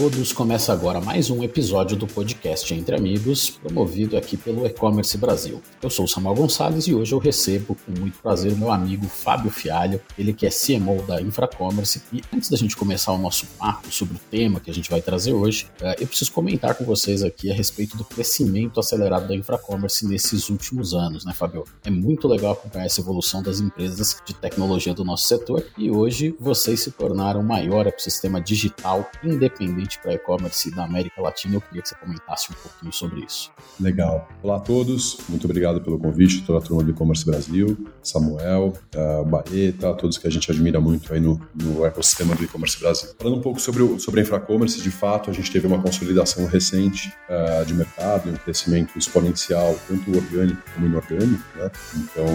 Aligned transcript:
todos, 0.00 0.32
começa 0.32 0.72
agora 0.72 0.98
mais 0.98 1.28
um 1.28 1.42
episódio 1.42 1.94
do 1.94 2.06
podcast 2.06 2.72
Entre 2.72 2.96
Amigos, 2.96 3.50
promovido 3.50 4.16
aqui 4.16 4.34
pelo 4.34 4.64
E-Commerce 4.64 5.18
Brasil. 5.18 5.60
Eu 5.82 5.90
sou 5.90 6.06
o 6.06 6.08
Samuel 6.08 6.36
Gonçalves 6.36 6.86
e 6.86 6.94
hoje 6.94 7.12
eu 7.12 7.18
recebo 7.18 7.76
com 7.84 8.00
muito 8.00 8.18
prazer 8.18 8.50
o 8.50 8.56
meu 8.56 8.72
amigo 8.72 9.06
Fábio 9.06 9.50
Fialho, 9.50 10.00
ele 10.18 10.32
que 10.32 10.46
é 10.46 10.48
CMO 10.48 11.02
da 11.02 11.20
Infracommerce. 11.20 12.00
E 12.14 12.22
antes 12.34 12.48
da 12.48 12.56
gente 12.56 12.78
começar 12.78 13.12
o 13.12 13.18
nosso 13.18 13.44
papo 13.58 13.92
sobre 13.92 14.16
o 14.16 14.20
tema 14.30 14.58
que 14.58 14.70
a 14.70 14.72
gente 14.72 14.88
vai 14.88 15.02
trazer 15.02 15.34
hoje, 15.34 15.68
eh, 15.82 15.96
eu 16.00 16.06
preciso 16.06 16.32
comentar 16.32 16.74
com 16.76 16.84
vocês 16.86 17.22
aqui 17.22 17.50
a 17.50 17.54
respeito 17.54 17.94
do 17.98 18.04
crescimento 18.04 18.80
acelerado 18.80 19.28
da 19.28 19.34
Infracommerce 19.34 20.06
nesses 20.06 20.48
últimos 20.48 20.94
anos, 20.94 21.26
né, 21.26 21.34
Fábio? 21.34 21.64
É 21.84 21.90
muito 21.90 22.26
legal 22.26 22.52
acompanhar 22.52 22.86
essa 22.86 23.02
evolução 23.02 23.42
das 23.42 23.60
empresas 23.60 24.16
de 24.24 24.32
tecnologia 24.32 24.94
do 24.94 25.04
nosso 25.04 25.28
setor 25.28 25.62
e 25.76 25.90
hoje 25.90 26.34
vocês 26.40 26.80
se 26.80 26.90
tornaram 26.90 27.40
o 27.40 27.44
maior 27.44 27.86
ecossistema 27.86 28.40
digital 28.40 29.10
independente 29.22 29.89
para 29.98 30.14
e-commerce 30.14 30.70
da 30.70 30.84
América 30.84 31.20
Latina. 31.20 31.56
Eu 31.56 31.60
queria 31.60 31.82
que 31.82 31.88
você 31.88 31.94
comentasse 31.94 32.52
um 32.52 32.54
pouquinho 32.54 32.92
sobre 32.92 33.20
isso. 33.24 33.50
Legal. 33.78 34.28
Olá 34.42 34.56
a 34.56 34.60
todos, 34.60 35.18
muito 35.28 35.44
obrigado 35.44 35.80
pelo 35.80 35.98
convite, 35.98 36.42
toda 36.42 36.58
a 36.58 36.62
turma 36.62 36.82
do 36.82 36.90
e-commerce 36.90 37.24
Brasil, 37.24 37.76
Samuel, 38.02 38.74
uh, 38.94 39.24
Bareta, 39.24 39.92
todos 39.94 40.18
que 40.18 40.26
a 40.26 40.30
gente 40.30 40.50
admira 40.50 40.80
muito 40.80 41.12
aí 41.12 41.20
no, 41.20 41.40
no 41.54 41.84
ecossistema 41.84 42.34
do 42.34 42.44
e-commerce 42.44 42.78
Brasil. 42.78 43.10
Falando 43.18 43.38
um 43.38 43.42
pouco 43.42 43.60
sobre, 43.60 43.82
o, 43.82 43.98
sobre 43.98 44.20
a 44.20 44.22
infracommerce, 44.22 44.80
de 44.80 44.90
fato, 44.90 45.30
a 45.30 45.32
gente 45.32 45.50
teve 45.50 45.66
uma 45.66 45.80
consolidação 45.80 46.46
recente 46.46 47.12
uh, 47.28 47.64
de 47.64 47.74
mercado, 47.74 48.30
um 48.30 48.34
crescimento 48.34 48.98
exponencial, 48.98 49.78
tanto 49.88 50.16
orgânico 50.16 50.62
como 50.74 50.86
inorgânico, 50.86 51.42
né? 51.56 51.70
Então, 51.96 52.26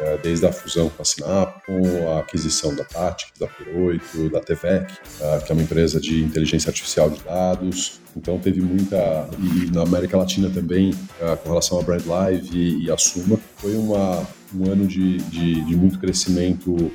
é, 0.00 0.16
desde 0.16 0.46
a 0.46 0.52
fusão 0.52 0.88
com 0.88 1.02
a 1.02 1.04
Sinap, 1.04 1.62
com 1.66 2.10
a 2.10 2.20
aquisição 2.20 2.74
da 2.74 2.84
Tactics, 2.84 3.38
da 3.38 3.46
P8, 3.46 4.30
da 4.30 4.40
TVEC, 4.40 4.94
é, 5.20 5.38
que 5.40 5.52
é 5.52 5.54
uma 5.54 5.62
empresa 5.62 6.00
de 6.00 6.22
inteligência 6.24 6.69
artificial 6.70 7.10
de 7.10 7.20
dados. 7.22 8.00
Então 8.16 8.38
teve 8.38 8.60
muita, 8.60 9.28
e 9.38 9.70
na 9.70 9.82
América 9.82 10.16
Latina 10.16 10.50
também, 10.50 10.92
é, 11.20 11.36
com 11.36 11.48
relação 11.48 11.78
a 11.78 11.82
Brand 11.82 12.04
Live 12.04 12.56
e, 12.56 12.86
e 12.86 12.90
a 12.90 12.96
Suma, 12.96 13.38
foi 13.56 13.76
uma, 13.76 14.26
um 14.54 14.70
ano 14.70 14.86
de, 14.86 15.18
de, 15.18 15.64
de 15.64 15.76
muito 15.76 15.98
crescimento 15.98 16.72
uh, 16.72 16.90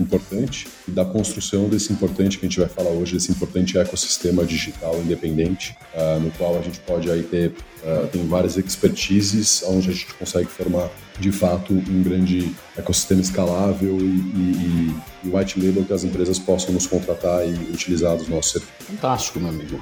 importante 0.00 0.68
e 0.86 0.90
da 0.90 1.04
construção 1.04 1.68
desse 1.68 1.92
importante 1.92 2.38
que 2.38 2.46
a 2.46 2.48
gente 2.48 2.60
vai 2.60 2.68
falar 2.68 2.90
hoje, 2.90 3.14
desse 3.14 3.30
importante 3.30 3.78
ecossistema 3.78 4.44
digital 4.44 4.96
independente, 5.00 5.76
uh, 5.94 6.20
no 6.20 6.30
qual 6.32 6.58
a 6.58 6.62
gente 6.62 6.78
pode 6.80 7.10
aí 7.10 7.22
ter 7.22 7.54
uh, 7.82 8.06
tem 8.08 8.26
várias 8.26 8.56
expertises 8.56 9.62
onde 9.66 9.90
a 9.90 9.92
gente 9.92 10.06
consegue 10.14 10.48
formar 10.48 10.90
de 11.18 11.32
fato 11.32 11.72
um 11.72 12.02
grande 12.02 12.54
ecossistema 12.76 13.20
escalável 13.20 13.98
e, 13.98 14.04
e, 14.04 14.94
e 15.24 15.28
white 15.28 15.58
label 15.58 15.84
que 15.84 15.92
as 15.92 16.04
empresas 16.04 16.38
possam 16.38 16.74
nos 16.74 16.86
contratar 16.86 17.46
e 17.46 17.52
utilizar 17.72 18.16
dos 18.16 18.28
nossos 18.28 18.52
serviços. 18.52 18.86
Fantástico, 18.86 19.40
meu 19.40 19.48
amigo. 19.48 19.80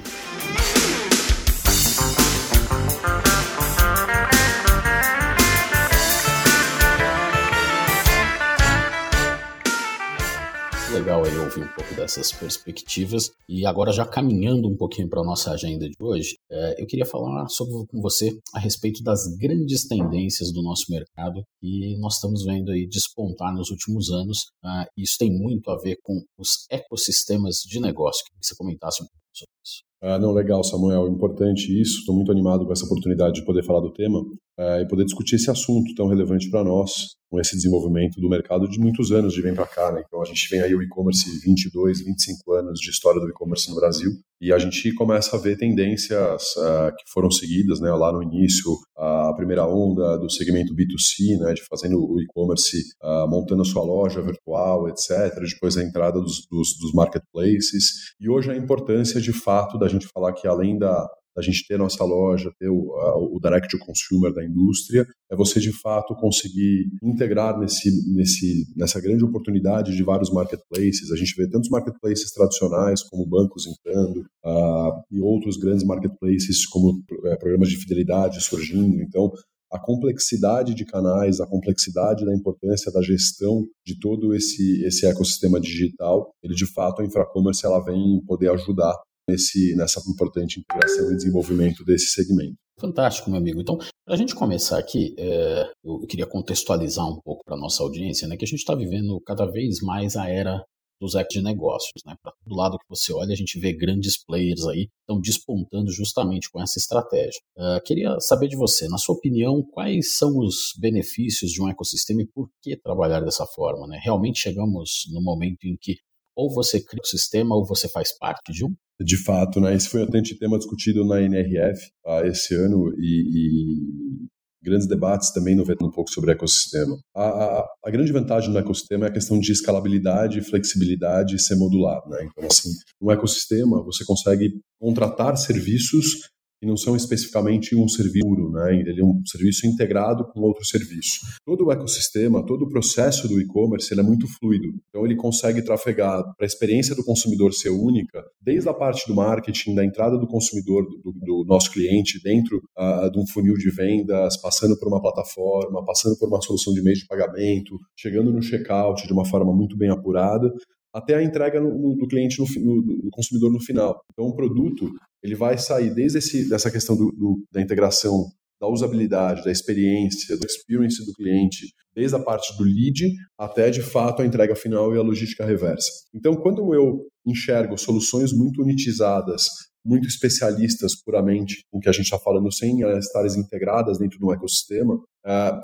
Legal 11.04 11.22
aí 11.22 11.36
ouvir 11.36 11.62
um 11.62 11.68
pouco 11.68 11.94
dessas 11.94 12.32
perspectivas. 12.32 13.30
E 13.46 13.66
agora, 13.66 13.92
já 13.92 14.06
caminhando 14.06 14.66
um 14.66 14.74
pouquinho 14.74 15.06
para 15.06 15.20
a 15.20 15.24
nossa 15.24 15.52
agenda 15.52 15.86
de 15.86 15.94
hoje, 16.00 16.38
é, 16.50 16.82
eu 16.82 16.86
queria 16.86 17.04
falar 17.04 17.46
sobre, 17.48 17.86
com 17.88 18.00
você 18.00 18.34
a 18.54 18.58
respeito 18.58 19.02
das 19.02 19.26
grandes 19.36 19.86
tendências 19.86 20.50
do 20.50 20.62
nosso 20.62 20.86
mercado 20.88 21.44
que 21.60 21.98
nós 21.98 22.14
estamos 22.14 22.42
vendo 22.42 22.72
aí 22.72 22.86
despontar 22.86 23.52
nos 23.52 23.70
últimos 23.70 24.10
anos. 24.10 24.44
Uh, 24.64 24.86
isso 24.96 25.16
tem 25.18 25.30
muito 25.30 25.70
a 25.70 25.76
ver 25.76 25.98
com 26.02 26.22
os 26.38 26.66
ecossistemas 26.70 27.56
de 27.66 27.78
negócio. 27.80 28.24
Queria 28.24 28.40
que 28.40 28.46
você 28.46 28.56
comentasse 28.56 29.02
um 29.02 29.06
pouco 29.06 29.28
sobre 29.30 29.52
isso. 29.62 29.82
Ah, 30.06 30.18
não, 30.18 30.32
legal, 30.32 30.62
Samuel. 30.62 31.08
Importante 31.08 31.80
isso. 31.80 32.00
Estou 32.00 32.14
muito 32.14 32.30
animado 32.30 32.66
com 32.66 32.72
essa 32.72 32.84
oportunidade 32.84 33.36
de 33.36 33.44
poder 33.46 33.64
falar 33.64 33.80
do 33.80 33.90
tema 33.90 34.20
uh, 34.20 34.80
e 34.82 34.86
poder 34.86 35.04
discutir 35.04 35.36
esse 35.36 35.50
assunto 35.50 35.94
tão 35.94 36.08
relevante 36.08 36.50
para 36.50 36.62
nós, 36.62 37.16
com 37.30 37.40
esse 37.40 37.56
desenvolvimento 37.56 38.20
do 38.20 38.28
mercado 38.28 38.68
de 38.68 38.78
muitos 38.78 39.10
anos 39.12 39.32
de 39.32 39.40
vem 39.40 39.54
para 39.54 39.66
cá. 39.66 39.90
Né? 39.92 40.02
Então, 40.06 40.20
a 40.20 40.26
gente 40.26 40.46
vem 40.50 40.60
aí 40.60 40.74
o 40.74 40.82
e-commerce 40.82 41.24
22, 41.40 42.04
25 42.04 42.52
anos 42.52 42.78
de 42.80 42.90
história 42.90 43.18
do 43.18 43.30
e-commerce 43.30 43.70
no 43.70 43.76
Brasil 43.76 44.10
e 44.44 44.52
a 44.52 44.58
gente 44.58 44.92
começa 44.92 45.34
a 45.34 45.40
ver 45.40 45.56
tendências 45.56 46.54
uh, 46.58 46.94
que 46.94 47.10
foram 47.10 47.30
seguidas 47.30 47.80
né, 47.80 47.90
lá 47.90 48.12
no 48.12 48.22
início, 48.22 48.76
a 48.94 49.32
primeira 49.34 49.66
onda 49.66 50.18
do 50.18 50.30
segmento 50.30 50.74
B2C, 50.74 51.38
né, 51.40 51.54
de 51.54 51.62
fazendo 51.62 51.96
o 51.96 52.20
e-commerce, 52.20 52.76
uh, 53.02 53.26
montando 53.26 53.62
a 53.62 53.64
sua 53.64 53.82
loja 53.82 54.20
virtual, 54.20 54.86
etc. 54.90 55.34
Depois 55.50 55.78
a 55.78 55.82
entrada 55.82 56.20
dos, 56.20 56.46
dos, 56.50 56.76
dos 56.78 56.92
marketplaces 56.92 58.12
e 58.20 58.28
hoje 58.28 58.50
a 58.50 58.56
importância 58.56 59.18
de 59.18 59.32
fato 59.32 59.78
da 59.78 59.88
gente 59.88 60.06
falar 60.12 60.34
que 60.34 60.46
além 60.46 60.76
da, 60.76 61.08
da 61.34 61.42
gente 61.42 61.66
ter 61.66 61.78
nossa 61.78 62.04
loja, 62.04 62.52
ter 62.58 62.68
o, 62.68 62.90
o 63.34 63.40
direct 63.40 63.68
to 63.68 63.84
consumer 63.84 64.32
da 64.32 64.44
indústria, 64.44 65.06
é 65.30 65.36
você 65.36 65.60
de 65.60 65.72
fato 65.72 66.14
conseguir 66.14 66.86
integrar 67.02 67.58
nesse, 67.58 67.90
nesse, 68.14 68.66
nessa 68.76 69.00
grande 69.00 69.24
oportunidade 69.24 69.96
de 69.96 70.02
vários 70.02 70.30
marketplaces. 70.30 71.10
A 71.10 71.16
gente 71.16 71.34
vê 71.36 71.48
tantos 71.48 71.68
marketplaces 71.70 72.30
tradicionais 72.30 73.02
como 73.02 73.26
bancos 73.26 73.66
entrando 73.66 74.20
uh, 74.44 75.02
e 75.10 75.20
outros 75.20 75.56
grandes 75.56 75.84
marketplaces 75.84 76.66
como 76.66 77.02
é, 77.24 77.36
programas 77.36 77.68
de 77.68 77.76
fidelidade 77.76 78.40
surgindo. 78.40 79.02
Então, 79.02 79.30
a 79.74 79.78
complexidade 79.80 80.72
de 80.72 80.84
canais, 80.84 81.40
a 81.40 81.46
complexidade 81.48 82.24
da 82.24 82.32
importância 82.32 82.92
da 82.92 83.02
gestão 83.02 83.64
de 83.84 83.98
todo 83.98 84.32
esse, 84.32 84.84
esse 84.84 85.04
ecossistema 85.04 85.60
digital, 85.60 86.32
ele 86.44 86.54
de 86.54 86.64
fato, 86.72 87.02
a 87.02 87.04
Infracommerce, 87.04 87.66
ela 87.66 87.84
vem 87.84 88.22
poder 88.24 88.50
ajudar 88.52 88.94
nesse, 89.28 89.74
nessa 89.76 90.00
importante 90.08 90.60
integração 90.60 91.12
e 91.12 91.16
desenvolvimento 91.16 91.84
desse 91.84 92.08
segmento. 92.08 92.56
Fantástico, 92.78 93.30
meu 93.30 93.38
amigo. 93.38 93.60
Então, 93.60 93.78
para 94.04 94.14
a 94.14 94.16
gente 94.16 94.34
começar 94.34 94.78
aqui, 94.78 95.14
é, 95.16 95.70
eu 95.84 96.00
queria 96.06 96.26
contextualizar 96.26 97.06
um 97.08 97.20
pouco 97.20 97.44
para 97.44 97.56
a 97.56 97.58
nossa 97.58 97.82
audiência, 97.82 98.26
né, 98.26 98.36
que 98.36 98.44
a 98.44 98.48
gente 98.48 98.58
está 98.58 98.74
vivendo 98.74 99.20
cada 99.24 99.46
vez 99.46 99.80
mais 99.80 100.16
a 100.16 100.28
era 100.28 100.64
dos 101.00 101.14
apps 101.14 101.34
de 101.34 101.42
negócios. 101.42 102.02
Né? 102.06 102.14
Para 102.22 102.32
todo 102.32 102.56
lado 102.56 102.78
que 102.78 102.88
você 102.88 103.12
olha, 103.12 103.32
a 103.32 103.36
gente 103.36 103.58
vê 103.58 103.72
grandes 103.72 104.22
players 104.22 104.66
aí 104.66 104.88
estão 105.00 105.20
despontando 105.20 105.90
justamente 105.90 106.50
com 106.50 106.62
essa 106.62 106.78
estratégia. 106.78 107.40
Uh, 107.56 107.82
queria 107.84 108.18
saber 108.20 108.48
de 108.48 108.56
você, 108.56 108.88
na 108.88 108.98
sua 108.98 109.14
opinião, 109.14 109.62
quais 109.62 110.16
são 110.16 110.38
os 110.38 110.72
benefícios 110.78 111.50
de 111.50 111.62
um 111.62 111.68
ecossistema 111.68 112.22
e 112.22 112.26
por 112.26 112.48
que 112.62 112.76
trabalhar 112.76 113.20
dessa 113.20 113.46
forma? 113.46 113.86
Né? 113.86 114.00
Realmente 114.02 114.40
chegamos 114.40 115.04
no 115.12 115.22
momento 115.22 115.64
em 115.64 115.76
que 115.76 115.96
ou 116.36 116.52
você 116.52 116.80
cria 116.80 117.00
o 117.00 117.06
um 117.06 117.08
sistema 117.08 117.54
ou 117.54 117.66
você 117.66 117.88
faz 117.88 118.16
parte 118.16 118.52
de 118.52 118.64
um? 118.64 118.74
De 119.00 119.16
fato, 119.16 119.60
né? 119.60 119.74
Esse 119.74 119.88
foi 119.88 120.02
um 120.02 120.10
tema 120.38 120.58
discutido 120.58 121.04
na 121.04 121.20
NRF 121.20 121.90
uh, 122.06 122.26
esse 122.26 122.54
ano 122.54 122.94
e, 122.96 123.22
e, 123.34 124.26
grandes 124.62 124.86
debates 124.86 125.32
também 125.32 125.54
no 125.54 125.62
um 125.62 125.90
pouco 125.90 126.10
sobre 126.10 126.32
ecossistema. 126.32 126.96
A, 127.14 127.22
a, 127.22 127.66
a, 127.84 127.90
grande 127.90 128.12
vantagem 128.12 128.52
do 128.52 128.58
ecossistema 128.58 129.06
é 129.06 129.08
a 129.08 129.12
questão 129.12 129.38
de 129.38 129.52
escalabilidade, 129.52 130.40
flexibilidade 130.42 131.36
e 131.36 131.38
ser 131.40 131.56
modular, 131.56 132.00
né? 132.08 132.26
Então, 132.30 132.46
assim, 132.46 132.70
no 133.00 133.10
ecossistema 133.10 133.82
você 133.82 134.04
consegue 134.04 134.52
contratar 134.80 135.36
serviços 135.36 136.30
que 136.64 136.66
não 136.66 136.78
são 136.78 136.96
especificamente 136.96 137.76
um 137.76 137.86
serviço, 137.86 138.50
né? 138.50 138.74
ele 138.74 139.00
é 139.00 139.04
um 139.04 139.20
serviço 139.26 139.66
integrado 139.66 140.26
com 140.32 140.40
outro 140.40 140.64
serviço. 140.64 141.20
Todo 141.44 141.66
o 141.66 141.72
ecossistema, 141.72 142.44
todo 142.44 142.62
o 142.62 142.68
processo 142.68 143.28
do 143.28 143.38
e-commerce 143.38 143.92
ele 143.92 144.00
é 144.00 144.04
muito 144.04 144.26
fluido, 144.26 144.68
então 144.88 145.04
ele 145.04 145.14
consegue 145.14 145.62
trafegar 145.62 146.22
para 146.22 146.44
a 146.44 146.46
experiência 146.46 146.96
do 146.96 147.04
consumidor 147.04 147.52
ser 147.52 147.68
única, 147.68 148.24
desde 148.40 148.68
a 148.68 148.72
parte 148.72 149.06
do 149.06 149.14
marketing, 149.14 149.74
da 149.74 149.84
entrada 149.84 150.16
do 150.16 150.26
consumidor, 150.26 150.86
do, 151.02 151.12
do 151.12 151.44
nosso 151.46 151.70
cliente, 151.70 152.20
dentro 152.22 152.56
uh, 152.78 153.10
de 153.10 153.18
um 153.18 153.26
funil 153.26 153.54
de 153.54 153.70
vendas, 153.70 154.40
passando 154.40 154.78
por 154.78 154.88
uma 154.88 155.02
plataforma, 155.02 155.84
passando 155.84 156.16
por 156.18 156.28
uma 156.28 156.40
solução 156.40 156.72
de 156.72 156.82
meio 156.82 156.96
de 156.96 157.06
pagamento, 157.06 157.78
chegando 157.94 158.32
no 158.32 158.40
checkout 158.40 159.06
de 159.06 159.12
uma 159.12 159.26
forma 159.26 159.52
muito 159.52 159.76
bem 159.76 159.90
apurada, 159.90 160.50
até 160.94 161.16
a 161.16 161.22
entrega 161.22 161.60
no, 161.60 161.76
no, 161.76 161.96
do 161.96 162.06
cliente, 162.06 162.38
no, 162.38 162.46
no, 162.82 163.10
consumidor 163.10 163.52
no 163.52 163.60
final. 163.60 164.00
Então, 164.12 164.26
o 164.26 164.36
produto 164.36 164.88
ele 165.22 165.34
vai 165.34 165.58
sair 165.58 165.92
desde 165.92 166.18
esse, 166.18 166.48
dessa 166.48 166.70
questão 166.70 166.96
do, 166.96 167.10
do, 167.10 167.42
da 167.52 167.60
integração, 167.60 168.26
da 168.60 168.68
usabilidade, 168.68 169.42
da 169.42 169.50
experiência, 169.50 170.36
do 170.36 170.46
experience 170.46 171.04
do 171.04 171.12
cliente, 171.12 171.74
desde 171.94 172.14
a 172.14 172.20
parte 172.20 172.56
do 172.56 172.62
lead 172.62 173.12
até, 173.36 173.70
de 173.70 173.82
fato, 173.82 174.22
a 174.22 174.26
entrega 174.26 174.54
final 174.54 174.94
e 174.94 174.98
a 174.98 175.02
logística 175.02 175.44
reversa. 175.44 175.90
Então, 176.14 176.36
quando 176.36 176.72
eu 176.72 177.06
enxergo 177.26 177.76
soluções 177.76 178.32
muito 178.32 178.62
unitizadas 178.62 179.48
muito 179.84 180.08
especialistas 180.08 180.94
puramente 181.04 181.62
com 181.70 181.78
o 181.78 181.80
que 181.80 181.88
a 181.88 181.92
gente 181.92 182.06
está 182.06 182.18
falando, 182.18 182.50
sem 182.50 182.82
elas 182.82 183.04
estarem 183.04 183.38
integradas 183.38 183.98
dentro 183.98 184.18
de 184.18 184.24
um 184.24 184.32
ecossistema, 184.32 184.98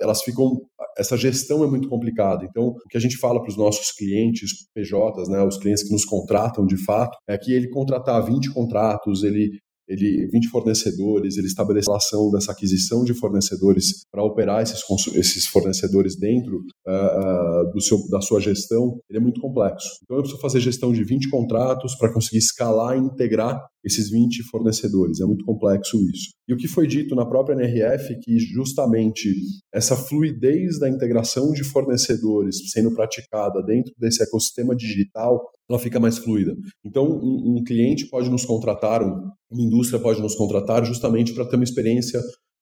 elas 0.01 0.23
ficam. 0.23 0.61
Essa 0.99 1.17
gestão 1.17 1.63
é 1.63 1.67
muito 1.67 1.89
complicada. 1.89 2.45
Então, 2.45 2.69
o 2.69 2.89
que 2.89 2.97
a 2.97 3.01
gente 3.01 3.17
fala 3.17 3.41
para 3.41 3.49
os 3.49 3.57
nossos 3.57 3.93
clientes, 3.93 4.51
PJs, 4.75 5.29
né, 5.29 5.43
os 5.43 5.57
clientes 5.57 5.85
que 5.85 5.93
nos 5.93 6.05
contratam 6.05 6.67
de 6.67 6.77
fato, 6.77 7.17
é 7.29 7.39
que 7.39 7.53
ele 7.53 7.69
contratar 7.69 8.25
20 8.25 8.53
contratos, 8.53 9.23
ele 9.23 9.51
ele 9.91 10.29
20 10.33 10.49
fornecedores, 10.49 11.37
ele 11.37 11.49
estabelece 11.49 11.91
a 11.91 11.93
relação 11.93 12.31
dessa 12.31 12.53
aquisição 12.53 13.03
de 13.03 13.13
fornecedores 13.13 14.05
para 14.11 14.23
operar 14.23 14.63
esses, 14.63 14.81
esses 15.17 15.47
fornecedores 15.47 16.17
dentro 16.17 16.59
uh, 16.87 17.73
do 17.73 17.81
seu, 17.81 17.99
da 18.09 18.21
sua 18.21 18.41
gestão, 18.41 19.01
ele 19.11 19.19
é 19.19 19.21
muito 19.21 19.41
complexo. 19.41 19.89
Então 20.05 20.17
eu 20.17 20.23
preciso 20.23 20.41
fazer 20.41 20.61
gestão 20.61 20.93
de 20.93 21.03
20 21.03 21.29
contratos 21.29 21.97
para 21.97 22.13
conseguir 22.13 22.39
escalar 22.39 22.97
e 22.97 23.01
integrar 23.01 23.61
esses 23.85 24.11
20 24.11 24.45
fornecedores. 24.45 25.21
É 25.21 25.25
muito 25.25 25.45
complexo 25.45 25.97
isso. 26.15 26.31
E 26.51 26.53
o 26.53 26.57
que 26.57 26.67
foi 26.67 26.85
dito 26.85 27.15
na 27.15 27.25
própria 27.25 27.55
NRF 27.55 28.19
que 28.19 28.37
justamente 28.41 29.33
essa 29.73 29.95
fluidez 29.95 30.81
da 30.81 30.89
integração 30.89 31.53
de 31.53 31.63
fornecedores 31.63 32.73
sendo 32.73 32.93
praticada 32.93 33.63
dentro 33.63 33.93
desse 33.97 34.21
ecossistema 34.21 34.75
digital, 34.75 35.41
ela 35.71 35.79
fica 35.79 36.01
mais 36.01 36.19
fluida. 36.19 36.53
Então, 36.85 37.07
um, 37.07 37.59
um 37.59 37.63
cliente 37.63 38.09
pode 38.09 38.29
nos 38.29 38.45
contratar, 38.45 39.01
um, 39.01 39.31
uma 39.49 39.63
indústria 39.63 40.01
pode 40.01 40.21
nos 40.21 40.35
contratar 40.35 40.85
justamente 40.85 41.33
para 41.33 41.47
ter 41.47 41.55
uma 41.55 41.63
experiência 41.63 42.21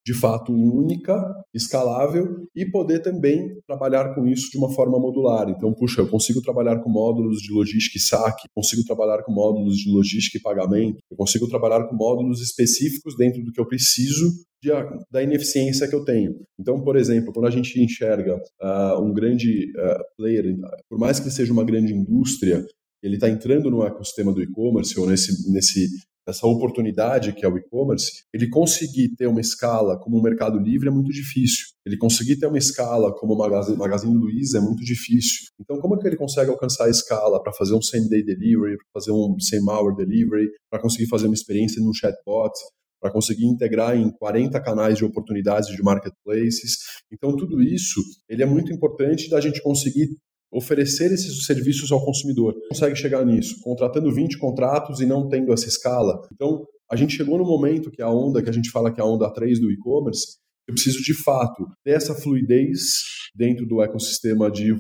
de 0.09 0.15
fato 0.15 0.55
única, 0.55 1.23
escalável 1.55 2.47
e 2.57 2.65
poder 2.65 3.01
também 3.03 3.61
trabalhar 3.67 4.15
com 4.15 4.27
isso 4.27 4.51
de 4.51 4.57
uma 4.57 4.73
forma 4.73 4.99
modular. 4.99 5.51
Então, 5.51 5.75
puxa, 5.75 6.01
eu 6.01 6.09
consigo 6.09 6.41
trabalhar 6.41 6.79
com 6.79 6.89
módulos 6.89 7.43
de 7.43 7.53
logística 7.53 7.99
e 7.99 8.01
saque, 8.01 8.49
consigo 8.55 8.83
trabalhar 8.85 9.23
com 9.23 9.31
módulos 9.31 9.77
de 9.77 9.91
logística 9.91 10.39
e 10.39 10.41
pagamento, 10.41 10.97
eu 11.11 11.17
consigo 11.17 11.47
trabalhar 11.47 11.87
com 11.87 11.95
módulos 11.95 12.41
específicos 12.41 13.15
dentro 13.19 13.45
do 13.45 13.53
que 13.53 13.61
eu 13.61 13.67
preciso 13.67 14.33
de, 14.63 14.71
da 15.11 15.23
ineficiência 15.23 15.87
que 15.87 15.95
eu 15.95 16.03
tenho. 16.03 16.35
Então, 16.59 16.83
por 16.83 16.97
exemplo, 16.97 17.31
quando 17.31 17.47
a 17.47 17.51
gente 17.51 17.79
enxerga 17.79 18.35
uh, 18.63 19.03
um 19.03 19.13
grande 19.13 19.71
uh, 19.77 20.03
player, 20.17 20.57
por 20.89 20.99
mais 20.99 21.21
que 21.21 21.31
seja 21.31 21.53
uma 21.53 21.65
grande 21.65 21.93
indústria, 21.93 22.65
ele 23.03 23.17
está 23.17 23.29
entrando 23.29 23.71
no 23.71 23.85
ecossistema 23.85 24.33
do 24.33 24.43
e-commerce 24.43 24.99
ou 24.99 25.07
nesse, 25.07 25.53
nesse 25.53 25.87
essa 26.29 26.47
oportunidade 26.47 27.33
que 27.33 27.45
é 27.45 27.49
o 27.49 27.57
e-commerce, 27.57 28.25
ele 28.35 28.51
conseguir 28.51 29.17
ter 29.17 29.27
uma 29.27 29.41
escala 29.41 29.99
como 29.99 30.19
o 30.19 30.23
Mercado 30.23 30.59
Livre 30.59 30.89
é 30.89 30.91
muito 30.91 31.11
difícil. 31.11 31.67
Ele 31.87 31.97
conseguir 31.97 32.37
ter 32.37 32.47
uma 32.47 32.59
escala 32.59 33.15
como 33.15 33.33
o 33.33 33.39
Magazine, 33.39 33.79
Magazine 33.79 34.15
Luiza 34.15 34.59
é 34.59 34.61
muito 34.61 34.85
difícil. 34.85 35.47
Então, 35.59 35.79
como 35.79 35.97
é 35.97 35.99
que 35.99 36.07
ele 36.07 36.17
consegue 36.17 36.51
alcançar 36.51 36.85
a 36.85 36.91
escala 36.91 37.43
para 37.43 37.53
fazer 37.55 37.75
um 37.75 37.81
same-day 37.81 38.23
delivery, 38.23 38.77
para 38.77 39.01
fazer 39.01 39.11
um 39.11 39.41
same-hour 39.41 39.97
delivery, 39.97 40.51
para 40.71 40.81
conseguir 40.81 41.07
fazer 41.09 41.27
uma 41.27 41.35
experiência 41.35 41.83
no 41.83 41.95
chatbot, 41.95 42.53
para 43.01 43.11
conseguir 43.11 43.47
integrar 43.47 43.97
em 43.97 44.11
40 44.11 44.61
canais 44.61 44.99
de 44.99 45.05
oportunidades 45.05 45.75
de 45.75 45.83
marketplaces. 45.83 46.77
Então, 47.11 47.35
tudo 47.37 47.63
isso 47.63 48.03
ele 48.29 48.43
é 48.43 48.47
muito 48.47 48.71
importante 48.71 49.31
da 49.31 49.41
gente 49.41 49.63
conseguir 49.63 50.09
oferecer 50.53 51.13
esses 51.13 51.45
serviços 51.45 51.93
ao 51.93 52.05
consumidor. 52.05 52.55
Consegue 52.69 52.97
chegar 52.97 53.25
nisso, 53.25 53.61
contratando 53.63 54.13
20 54.13 54.39
contratos 54.39 55.01
e 55.01 55.07
não 55.07 55.29
tendo 55.29 55.53
essa 55.53 55.69
escala. 55.69 56.21
Então, 56.33 56.65
a 56.91 56.97
gente 56.97 57.15
chegou 57.15 57.39
no 57.39 57.45
momento 57.45 57.91
que 57.91 58.03
a 58.03 58.11
onda, 58.11 58.43
que 58.43 58.49
a 58.49 58.53
gente 58.53 58.71
fala 58.71 58.91
que 58.91 59.01
é 59.01 59.05
a 59.05 59.07
onda 59.07 59.31
3 59.31 59.61
do 59.61 59.71
e-commerce, 59.71 60.39
eu 60.67 60.75
preciso 60.75 61.03
de 61.03 61.15
fato 61.15 61.67
ter 61.85 61.93
essa 61.93 62.15
fluidez 62.15 62.81
dentro 63.35 63.67
do 63.67 63.83
ecossistema 63.83 64.51
de 64.51 64.75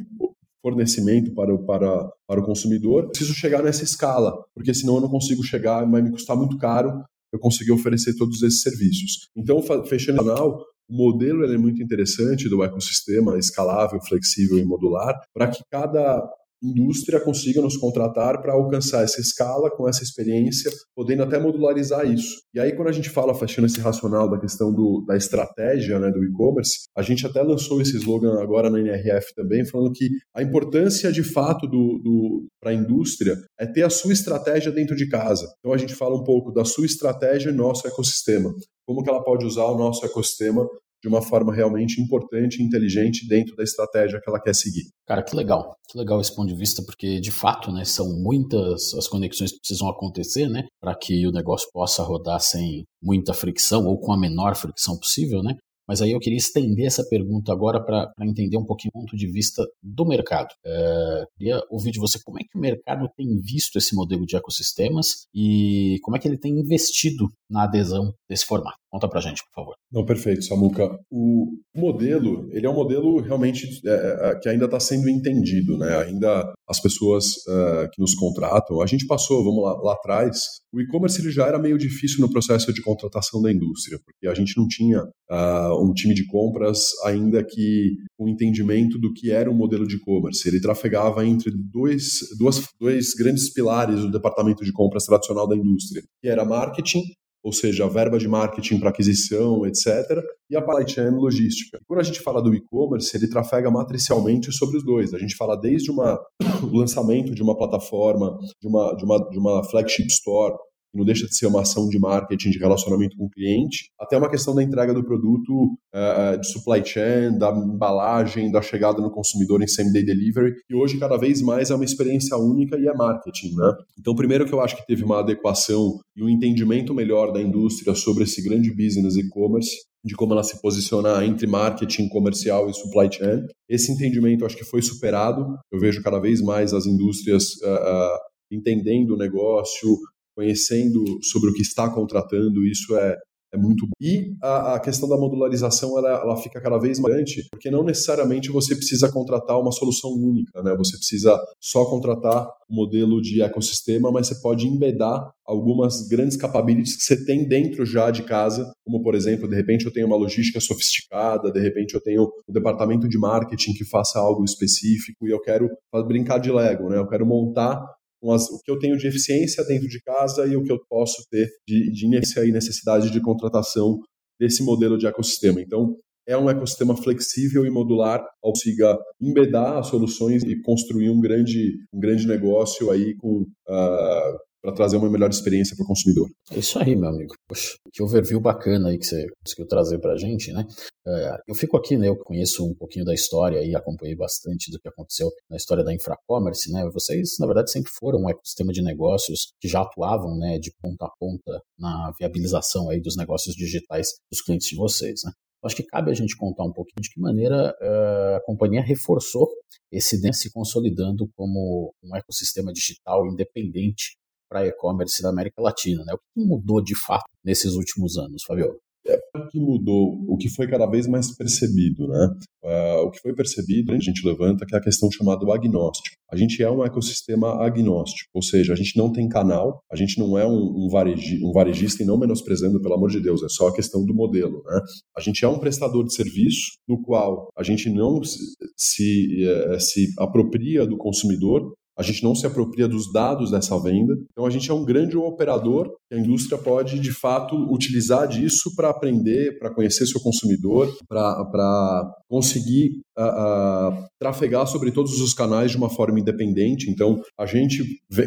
fornecimento 0.62 1.32
para 1.34 1.54
o, 1.54 1.64
para, 1.64 2.10
para 2.26 2.40
o 2.40 2.44
consumidor. 2.44 3.08
Preciso 3.08 3.34
chegar 3.34 3.62
nessa 3.62 3.84
escala, 3.84 4.34
porque 4.54 4.74
senão 4.74 4.96
eu 4.96 5.00
não 5.02 5.08
consigo 5.08 5.42
chegar, 5.42 5.88
vai 5.88 6.02
me 6.02 6.10
custar 6.10 6.36
muito 6.36 6.58
caro 6.58 7.02
eu 7.32 7.38
conseguir 7.38 7.72
oferecer 7.72 8.16
todos 8.16 8.42
esses 8.42 8.62
serviços. 8.62 9.28
Então, 9.36 9.62
fechando 9.84 10.22
o 10.22 10.24
canal, 10.24 10.64
o 10.88 10.96
modelo 10.96 11.44
é 11.44 11.58
muito 11.58 11.82
interessante 11.82 12.48
do 12.48 12.64
ecossistema 12.64 13.38
escalável, 13.38 14.00
flexível 14.00 14.58
e 14.58 14.64
modular 14.64 15.14
para 15.34 15.48
que 15.48 15.62
cada 15.70 16.26
indústria 16.62 17.20
consiga 17.20 17.60
nos 17.60 17.76
contratar 17.76 18.40
para 18.42 18.52
alcançar 18.52 19.04
essa 19.04 19.20
escala 19.20 19.70
com 19.70 19.88
essa 19.88 20.02
experiência, 20.02 20.70
podendo 20.94 21.22
até 21.22 21.38
modularizar 21.38 22.10
isso. 22.10 22.36
E 22.54 22.60
aí, 22.60 22.74
quando 22.74 22.88
a 22.88 22.92
gente 22.92 23.10
fala, 23.10 23.34
fechando 23.34 23.66
esse 23.66 23.80
racional 23.80 24.30
da 24.30 24.38
questão 24.38 24.72
do, 24.72 25.04
da 25.06 25.16
estratégia 25.16 25.98
né, 25.98 26.10
do 26.10 26.24
e-commerce, 26.24 26.88
a 26.96 27.02
gente 27.02 27.26
até 27.26 27.42
lançou 27.42 27.80
esse 27.80 27.96
slogan 27.96 28.40
agora 28.42 28.70
na 28.70 28.80
NRF 28.80 29.34
também, 29.34 29.64
falando 29.64 29.92
que 29.92 30.08
a 30.34 30.42
importância 30.42 31.12
de 31.12 31.22
fato 31.22 31.66
do, 31.66 31.98
do 32.02 32.46
para 32.60 32.70
a 32.70 32.74
indústria 32.74 33.36
é 33.58 33.66
ter 33.66 33.82
a 33.82 33.90
sua 33.90 34.12
estratégia 34.12 34.72
dentro 34.72 34.96
de 34.96 35.08
casa. 35.08 35.46
Então, 35.58 35.72
a 35.72 35.78
gente 35.78 35.94
fala 35.94 36.16
um 36.16 36.24
pouco 36.24 36.50
da 36.50 36.64
sua 36.64 36.86
estratégia 36.86 37.50
e 37.50 37.54
nosso 37.54 37.86
ecossistema. 37.86 38.52
Como 38.86 39.02
que 39.02 39.10
ela 39.10 39.22
pode 39.22 39.44
usar 39.44 39.64
o 39.66 39.78
nosso 39.78 40.04
ecossistema 40.04 40.66
de 41.02 41.08
uma 41.08 41.22
forma 41.22 41.54
realmente 41.54 42.00
importante 42.00 42.60
e 42.60 42.64
inteligente 42.64 43.26
dentro 43.28 43.54
da 43.56 43.62
estratégia 43.62 44.20
que 44.22 44.28
ela 44.28 44.40
quer 44.40 44.54
seguir. 44.54 44.84
Cara, 45.06 45.22
que 45.22 45.36
legal. 45.36 45.74
Que 45.88 45.98
legal 45.98 46.20
esse 46.20 46.34
ponto 46.34 46.48
de 46.48 46.58
vista, 46.58 46.82
porque 46.84 47.20
de 47.20 47.30
fato, 47.30 47.72
né, 47.72 47.84
são 47.84 48.06
muitas 48.20 48.94
as 48.94 49.08
conexões 49.08 49.52
que 49.52 49.60
precisam 49.60 49.88
acontecer, 49.88 50.48
né, 50.48 50.66
para 50.80 50.94
que 50.94 51.26
o 51.26 51.32
negócio 51.32 51.68
possa 51.72 52.02
rodar 52.02 52.40
sem 52.40 52.84
muita 53.02 53.32
fricção 53.32 53.86
ou 53.86 53.98
com 53.98 54.12
a 54.12 54.18
menor 54.18 54.56
fricção 54.56 54.98
possível, 54.98 55.42
né? 55.42 55.54
Mas 55.88 56.02
aí 56.02 56.12
eu 56.12 56.20
queria 56.20 56.36
estender 56.36 56.84
essa 56.84 57.02
pergunta 57.08 57.50
agora 57.50 57.82
para 57.82 58.12
entender 58.20 58.58
um 58.58 58.64
pouquinho 58.66 58.90
o 58.94 59.00
ponto 59.00 59.16
de 59.16 59.26
vista 59.26 59.66
do 59.82 60.04
mercado. 60.04 60.48
É, 60.62 61.24
queria 61.38 61.62
ouvir 61.70 61.92
de 61.92 61.98
você 61.98 62.20
como 62.22 62.38
é 62.38 62.42
que 62.42 62.58
o 62.58 62.60
mercado 62.60 63.08
tem 63.16 63.26
visto 63.40 63.78
esse 63.78 63.94
modelo 63.94 64.26
de 64.26 64.36
ecossistemas 64.36 65.26
e 65.34 65.96
como 66.02 66.14
é 66.14 66.20
que 66.20 66.28
ele 66.28 66.36
tem 66.36 66.52
investido 66.52 67.26
na 67.50 67.64
adesão 67.64 68.12
desse 68.28 68.44
formato. 68.44 68.76
Conta 68.90 69.06
para 69.08 69.20
gente, 69.20 69.42
por 69.44 69.62
favor. 69.62 69.74
Não, 69.92 70.04
perfeito, 70.04 70.44
Samuca. 70.44 70.98
O 71.10 71.46
modelo, 71.76 72.48
ele 72.52 72.66
é 72.66 72.70
um 72.70 72.74
modelo 72.74 73.20
realmente 73.20 73.66
é, 73.86 74.30
é 74.30 74.38
que 74.40 74.48
ainda 74.48 74.64
está 74.64 74.80
sendo 74.80 75.08
entendido, 75.10 75.76
né? 75.76 75.98
Ainda 75.98 76.52
as 76.66 76.80
pessoas 76.80 77.26
uh, 77.46 77.88
que 77.92 78.00
nos 78.00 78.14
contratam, 78.14 78.80
a 78.80 78.86
gente 78.86 79.06
passou, 79.06 79.44
vamos 79.44 79.62
lá, 79.62 79.74
lá 79.82 79.92
atrás, 79.94 80.38
o 80.72 80.80
e-commerce 80.80 81.20
ele 81.20 81.30
já 81.30 81.46
era 81.46 81.58
meio 81.58 81.78
difícil 81.78 82.20
no 82.20 82.30
processo 82.30 82.72
de 82.72 82.82
contratação 82.82 83.40
da 83.40 83.50
indústria, 83.50 83.98
porque 84.04 84.26
a 84.26 84.34
gente 84.34 84.56
não 84.56 84.66
tinha 84.68 85.02
uh, 85.02 85.82
um 85.82 85.92
time 85.94 86.14
de 86.14 86.26
compras 86.26 86.80
ainda 87.04 87.42
que 87.42 87.92
um 88.18 88.28
entendimento 88.28 88.98
do 88.98 89.12
que 89.12 89.30
era 89.30 89.50
um 89.50 89.54
modelo 89.54 89.86
de 89.86 89.96
e-commerce. 89.96 90.46
Ele 90.46 90.60
trafegava 90.60 91.24
entre 91.26 91.50
dois, 91.50 92.20
duas, 92.38 92.62
dois 92.78 93.14
grandes 93.14 93.52
pilares 93.52 94.00
do 94.00 94.10
departamento 94.10 94.64
de 94.64 94.72
compras 94.72 95.04
tradicional 95.04 95.48
da 95.48 95.56
indústria, 95.56 96.02
que 96.20 96.28
era 96.28 96.44
marketing 96.44 97.02
ou 97.42 97.52
seja, 97.52 97.84
a 97.84 97.88
verba 97.88 98.18
de 98.18 98.28
marketing 98.28 98.78
para 98.78 98.90
aquisição, 98.90 99.66
etc., 99.66 100.22
e 100.50 100.56
a 100.56 100.60
supply 100.60 100.88
chain 100.88 101.10
logística. 101.10 101.78
Quando 101.86 102.00
a 102.00 102.02
gente 102.02 102.20
fala 102.20 102.42
do 102.42 102.54
e-commerce, 102.54 103.16
ele 103.16 103.28
trafega 103.28 103.70
matricialmente 103.70 104.50
sobre 104.52 104.78
os 104.78 104.84
dois. 104.84 105.12
A 105.12 105.18
gente 105.18 105.36
fala 105.36 105.56
desde 105.56 105.90
uma, 105.90 106.18
o 106.62 106.76
lançamento 106.76 107.34
de 107.34 107.42
uma 107.42 107.56
plataforma, 107.56 108.38
de 108.60 108.68
uma, 108.68 108.94
de 108.96 109.04
uma, 109.04 109.18
de 109.30 109.38
uma 109.38 109.64
flagship 109.64 110.06
store, 110.06 110.54
que 110.90 110.98
não 110.98 111.04
deixa 111.04 111.26
de 111.26 111.36
ser 111.36 111.46
uma 111.46 111.62
ação 111.62 111.88
de 111.88 111.98
marketing, 111.98 112.50
de 112.50 112.58
relacionamento 112.58 113.16
com 113.16 113.26
o 113.26 113.30
cliente, 113.30 113.90
até 114.00 114.16
uma 114.16 114.30
questão 114.30 114.54
da 114.54 114.62
entrega 114.62 114.94
do 114.94 115.04
produto, 115.04 115.52
uh, 115.94 116.40
de 116.40 116.46
supply 116.50 116.84
chain, 116.84 117.38
da 117.38 117.50
embalagem, 117.50 118.50
da 118.50 118.62
chegada 118.62 119.00
no 119.00 119.10
consumidor 119.10 119.62
em 119.62 119.66
same-day 119.66 120.04
delivery, 120.04 120.54
e 120.70 120.74
hoje 120.74 120.98
cada 120.98 121.16
vez 121.16 121.42
mais 121.42 121.70
é 121.70 121.74
uma 121.74 121.84
experiência 121.84 122.36
única 122.36 122.76
e 122.78 122.86
é 122.86 122.94
marketing, 122.94 123.54
né? 123.54 123.72
Então, 123.98 124.14
primeiro 124.14 124.46
que 124.46 124.52
eu 124.52 124.60
acho 124.60 124.76
que 124.76 124.86
teve 124.86 125.04
uma 125.04 125.20
adequação 125.20 125.98
e 126.16 126.22
um 126.22 126.28
entendimento 126.28 126.94
melhor 126.94 127.32
da 127.32 127.40
indústria 127.40 127.94
sobre 127.94 128.24
esse 128.24 128.42
grande 128.42 128.70
business 128.70 129.16
e-commerce, 129.16 129.70
de 130.04 130.14
como 130.14 130.32
ela 130.32 130.42
se 130.42 130.60
posicionar 130.60 131.22
entre 131.24 131.46
marketing 131.46 132.08
comercial 132.08 132.70
e 132.70 132.74
supply 132.74 133.08
chain. 133.12 133.44
Esse 133.68 133.92
entendimento 133.92 134.44
acho 134.44 134.56
que 134.56 134.64
foi 134.64 134.80
superado. 134.80 135.56
Eu 135.72 135.78
vejo 135.78 136.02
cada 136.02 136.18
vez 136.18 136.40
mais 136.40 136.72
as 136.72 136.86
indústrias 136.86 137.44
uh, 137.62 137.66
uh, 137.66 138.18
entendendo 138.50 139.14
o 139.14 139.18
negócio, 139.18 139.98
conhecendo 140.38 141.02
sobre 141.20 141.50
o 141.50 141.52
que 141.52 141.62
está 141.62 141.92
contratando, 141.92 142.64
isso 142.64 142.96
é, 142.96 143.16
é 143.52 143.58
muito 143.58 143.86
bom. 143.86 143.92
E 144.00 144.36
a, 144.40 144.74
a 144.74 144.80
questão 144.80 145.08
da 145.08 145.16
modularização 145.16 145.98
ela, 145.98 146.10
ela, 146.10 146.36
fica 146.36 146.60
cada 146.60 146.78
vez 146.78 147.00
mais 147.00 147.12
grande, 147.12 147.44
porque 147.50 147.68
não 147.68 147.82
necessariamente 147.82 148.48
você 148.48 148.76
precisa 148.76 149.10
contratar 149.10 149.60
uma 149.60 149.72
solução 149.72 150.12
única, 150.12 150.62
né? 150.62 150.76
Você 150.76 150.96
precisa 150.96 151.36
só 151.60 151.86
contratar 151.86 152.46
um 152.70 152.76
modelo 152.76 153.20
de 153.20 153.42
ecossistema, 153.42 154.12
mas 154.12 154.28
você 154.28 154.40
pode 154.40 154.68
embedar 154.68 155.28
algumas 155.44 156.06
grandes 156.06 156.36
capabilities 156.36 156.94
que 156.94 157.02
você 157.02 157.24
tem 157.24 157.48
dentro 157.48 157.84
já 157.84 158.12
de 158.12 158.22
casa, 158.22 158.70
como 158.84 159.02
por 159.02 159.16
exemplo, 159.16 159.48
de 159.48 159.56
repente 159.56 159.86
eu 159.86 159.92
tenho 159.92 160.06
uma 160.06 160.16
logística 160.16 160.60
sofisticada, 160.60 161.50
de 161.50 161.58
repente 161.58 161.94
eu 161.94 162.00
tenho 162.00 162.28
um 162.48 162.52
departamento 162.52 163.08
de 163.08 163.18
marketing 163.18 163.72
que 163.72 163.84
faça 163.84 164.20
algo 164.20 164.44
específico 164.44 165.26
e 165.26 165.32
eu 165.32 165.40
quero 165.40 165.68
brincar 166.06 166.38
de 166.38 166.52
Lego, 166.52 166.88
né? 166.88 166.96
Eu 166.96 167.08
quero 167.08 167.26
montar 167.26 167.82
as, 168.24 168.48
o 168.50 168.58
que 168.62 168.70
eu 168.70 168.78
tenho 168.78 168.96
de 168.96 169.06
eficiência 169.06 169.64
dentro 169.64 169.88
de 169.88 170.00
casa 170.02 170.46
e 170.46 170.56
o 170.56 170.62
que 170.62 170.72
eu 170.72 170.78
posso 170.88 171.22
ter 171.30 171.48
de, 171.66 171.90
de 171.92 172.06
e 172.06 172.52
necessidade 172.52 173.10
de 173.10 173.20
contratação 173.20 173.98
desse 174.40 174.62
modelo 174.62 174.96
de 174.96 175.06
ecossistema. 175.06 175.60
Então, 175.60 175.96
é 176.26 176.36
um 176.36 176.50
ecossistema 176.50 176.94
flexível 176.94 177.64
e 177.64 177.70
modular, 177.70 178.22
consiga 178.40 178.98
embedar 179.20 179.78
as 179.78 179.86
soluções 179.86 180.42
e 180.42 180.60
construir 180.60 181.08
um 181.08 181.20
grande, 181.20 181.74
um 181.92 181.98
grande 181.98 182.26
negócio 182.26 182.90
aí 182.90 183.16
com, 183.16 183.42
uh, 183.42 184.38
para 184.62 184.74
trazer 184.74 184.96
uma 184.96 185.10
melhor 185.10 185.30
experiência 185.30 185.76
para 185.76 185.84
o 185.84 185.86
consumidor. 185.86 186.28
É 186.50 186.58
isso 186.58 186.78
aí, 186.78 186.96
meu 186.96 187.08
amigo. 187.08 187.34
Poxa, 187.48 187.76
que 187.92 188.02
overview 188.02 188.40
bacana 188.40 188.88
aí 188.88 188.98
que 188.98 189.06
você 189.06 189.26
conseguiu 189.44 189.66
trazer 189.66 189.98
para 189.98 190.12
a 190.12 190.16
gente, 190.16 190.52
né? 190.52 190.64
É, 191.06 191.38
eu 191.46 191.54
fico 191.54 191.76
aqui, 191.76 191.96
né? 191.96 192.08
Eu 192.08 192.16
conheço 192.16 192.66
um 192.66 192.74
pouquinho 192.74 193.04
da 193.04 193.14
história 193.14 193.64
e 193.64 193.74
acompanhei 193.74 194.16
bastante 194.16 194.70
do 194.70 194.78
que 194.78 194.88
aconteceu 194.88 195.30
na 195.48 195.56
história 195.56 195.84
da 195.84 195.94
Infracommerce, 195.94 196.70
né? 196.72 196.88
Vocês, 196.92 197.36
na 197.38 197.46
verdade, 197.46 197.70
sempre 197.70 197.90
foram 197.98 198.20
um 198.20 198.28
ecossistema 198.28 198.72
de 198.72 198.82
negócios 198.82 199.52
que 199.60 199.68
já 199.68 199.82
atuavam, 199.82 200.36
né, 200.36 200.58
de 200.58 200.72
ponta 200.82 201.06
a 201.06 201.10
ponta 201.18 201.62
na 201.78 202.12
viabilização 202.18 202.90
aí 202.90 203.00
dos 203.00 203.16
negócios 203.16 203.54
digitais 203.54 204.08
dos 204.30 204.42
clientes 204.42 204.68
de 204.68 204.76
vocês, 204.76 205.20
né? 205.24 205.32
Acho 205.64 205.74
que 205.74 205.82
cabe 205.82 206.10
a 206.10 206.14
gente 206.14 206.36
contar 206.36 206.64
um 206.64 206.72
pouquinho 206.72 207.02
de 207.02 207.10
que 207.10 207.20
maneira 207.20 207.74
uh, 207.80 208.36
a 208.36 208.40
companhia 208.44 208.80
reforçou 208.80 209.48
esse 209.90 210.20
DEM 210.20 210.32
se 210.32 210.52
consolidando 210.52 211.28
como 211.34 211.92
um 212.04 212.14
ecossistema 212.14 212.72
digital 212.72 213.26
independente 213.26 214.17
para 214.48 214.66
e-commerce 214.66 215.22
da 215.22 215.30
América 215.30 215.60
Latina. 215.60 216.04
Né? 216.04 216.14
O 216.14 216.18
que 216.18 216.46
mudou 216.46 216.82
de 216.82 216.94
fato 216.96 217.24
nesses 217.44 217.74
últimos 217.74 218.16
anos, 218.16 218.42
Fabio? 218.46 218.78
É, 219.08 219.16
o 219.38 219.48
que 219.48 219.58
mudou, 219.58 220.22
o 220.28 220.36
que 220.36 220.50
foi 220.50 220.68
cada 220.68 220.86
vez 220.86 221.06
mais 221.06 221.34
percebido, 221.34 222.06
né? 222.08 222.28
Uh, 222.62 223.06
o 223.06 223.10
que 223.10 223.20
foi 223.20 223.34
percebido, 223.34 223.92
a 223.92 223.98
gente 223.98 224.26
levanta 224.26 224.66
que 224.66 224.74
é 224.74 224.78
a 224.78 224.82
questão 224.82 225.10
chamada 225.10 225.50
agnóstico. 225.50 226.14
A 226.30 226.36
gente 226.36 226.62
é 226.62 226.70
um 226.70 226.84
ecossistema 226.84 227.64
agnóstico, 227.64 228.28
ou 228.34 228.42
seja, 228.42 228.74
a 228.74 228.76
gente 228.76 228.98
não 228.98 229.10
tem 229.10 229.26
canal, 229.26 229.80
a 229.90 229.96
gente 229.96 230.18
não 230.18 230.36
é 230.36 230.46
um, 230.46 230.84
um, 230.84 230.88
varegi, 230.90 231.40
um 231.42 231.52
varejista 231.52 232.02
e 232.02 232.06
não 232.06 232.18
menosprezando, 232.18 232.82
pelo 232.82 232.94
amor 232.94 233.08
de 233.08 233.20
Deus, 233.20 233.42
é 233.42 233.48
só 233.48 233.68
a 233.68 233.74
questão 233.74 234.04
do 234.04 234.14
modelo, 234.14 234.62
né? 234.66 234.80
A 235.16 235.22
gente 235.22 235.42
é 235.42 235.48
um 235.48 235.58
prestador 235.58 236.04
de 236.04 236.14
serviço 236.14 236.72
no 236.86 237.00
qual 237.00 237.48
a 237.56 237.62
gente 237.62 237.88
não 237.88 238.22
se, 238.22 238.38
se, 238.76 239.42
eh, 239.42 239.78
se 239.78 240.08
apropria 240.18 240.86
do 240.86 240.98
consumidor, 240.98 241.72
a 241.98 242.02
gente 242.02 242.22
não 242.22 242.32
se 242.32 242.46
apropria 242.46 242.86
dos 242.86 243.12
dados 243.12 243.50
dessa 243.50 243.76
venda. 243.82 244.14
Então, 244.30 244.46
a 244.46 244.50
gente 244.50 244.70
é 244.70 244.74
um 244.74 244.84
grande 244.84 245.16
operador 245.16 245.90
que 246.08 246.14
a 246.14 246.18
indústria 246.18 246.56
pode, 246.56 247.00
de 247.00 247.10
fato, 247.10 247.56
utilizar 247.72 248.28
disso 248.28 248.72
para 248.76 248.88
aprender, 248.88 249.58
para 249.58 249.74
conhecer 249.74 250.06
seu 250.06 250.20
consumidor, 250.20 250.96
para 251.08 252.08
conseguir 252.28 253.00
uh, 253.18 253.22
uh, 253.22 254.06
trafegar 254.20 254.66
sobre 254.68 254.92
todos 254.92 255.20
os 255.20 255.34
canais 255.34 255.72
de 255.72 255.76
uma 255.76 255.90
forma 255.90 256.20
independente. 256.20 256.88
Então, 256.88 257.20
a 257.36 257.46
gente 257.46 257.82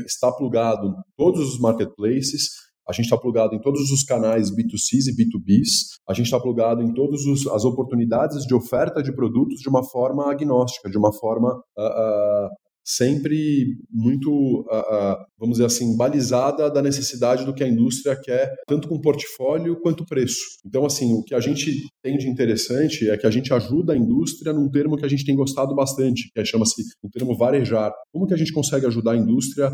está 0.06 0.30
plugado 0.32 0.88
em 0.88 0.94
todos 1.16 1.54
os 1.54 1.60
marketplaces, 1.60 2.50
a 2.90 2.94
gente 2.94 3.06
está 3.06 3.18
plugado 3.18 3.56
em 3.56 3.62
todos 3.62 3.90
os 3.90 4.04
canais 4.04 4.52
B2Cs 4.52 5.08
e 5.08 5.16
B2Bs, 5.16 5.92
a 6.10 6.14
gente 6.14 6.26
está 6.26 6.40
plugado 6.40 6.82
em 6.82 6.94
todas 6.94 7.22
as 7.54 7.64
oportunidades 7.64 8.44
de 8.46 8.54
oferta 8.54 9.02
de 9.02 9.16
produtos 9.16 9.60
de 9.60 9.70
uma 9.70 9.82
forma 9.82 10.30
agnóstica, 10.30 10.90
de 10.90 10.98
uma 10.98 11.14
forma 11.14 11.54
uh, 11.78 12.50
sempre 12.84 13.78
muito, 13.90 14.66
vamos 15.38 15.58
dizer 15.58 15.66
assim, 15.66 15.96
balizada 15.96 16.70
da 16.70 16.82
necessidade 16.82 17.46
do 17.46 17.54
que 17.54 17.64
a 17.64 17.68
indústria 17.68 18.16
quer, 18.16 18.52
tanto 18.68 18.88
com 18.88 19.00
portfólio 19.00 19.80
quanto 19.82 20.06
preço. 20.06 20.42
Então, 20.66 20.86
assim, 20.86 21.14
o 21.14 21.24
que 21.24 21.36
a 21.36 21.40
gente 21.40 21.72
tem 22.04 22.18
de 22.18 22.28
interessante 22.28 23.10
é 23.10 23.18
que 23.18 23.28
a 23.28 23.32
gente 23.32 23.54
ajuda 23.54 23.94
a 23.94 23.98
indústria 23.98 24.54
num 24.54 24.70
termo 24.70 24.98
que 24.98 25.06
a 25.06 25.10
gente 25.10 25.26
tem 25.26 25.36
gostado 25.36 25.76
bastante, 25.76 26.30
que 26.34 26.40
é, 26.40 26.46
chama-se 26.46 26.82
o 27.04 27.10
termo 27.10 27.36
varejar. 27.36 27.92
Como 28.12 28.28
que 28.28 28.34
a 28.34 28.38
gente 28.38 28.52
consegue 28.52 28.86
ajudar 28.86 29.12
a 29.14 29.18
indústria 29.18 29.72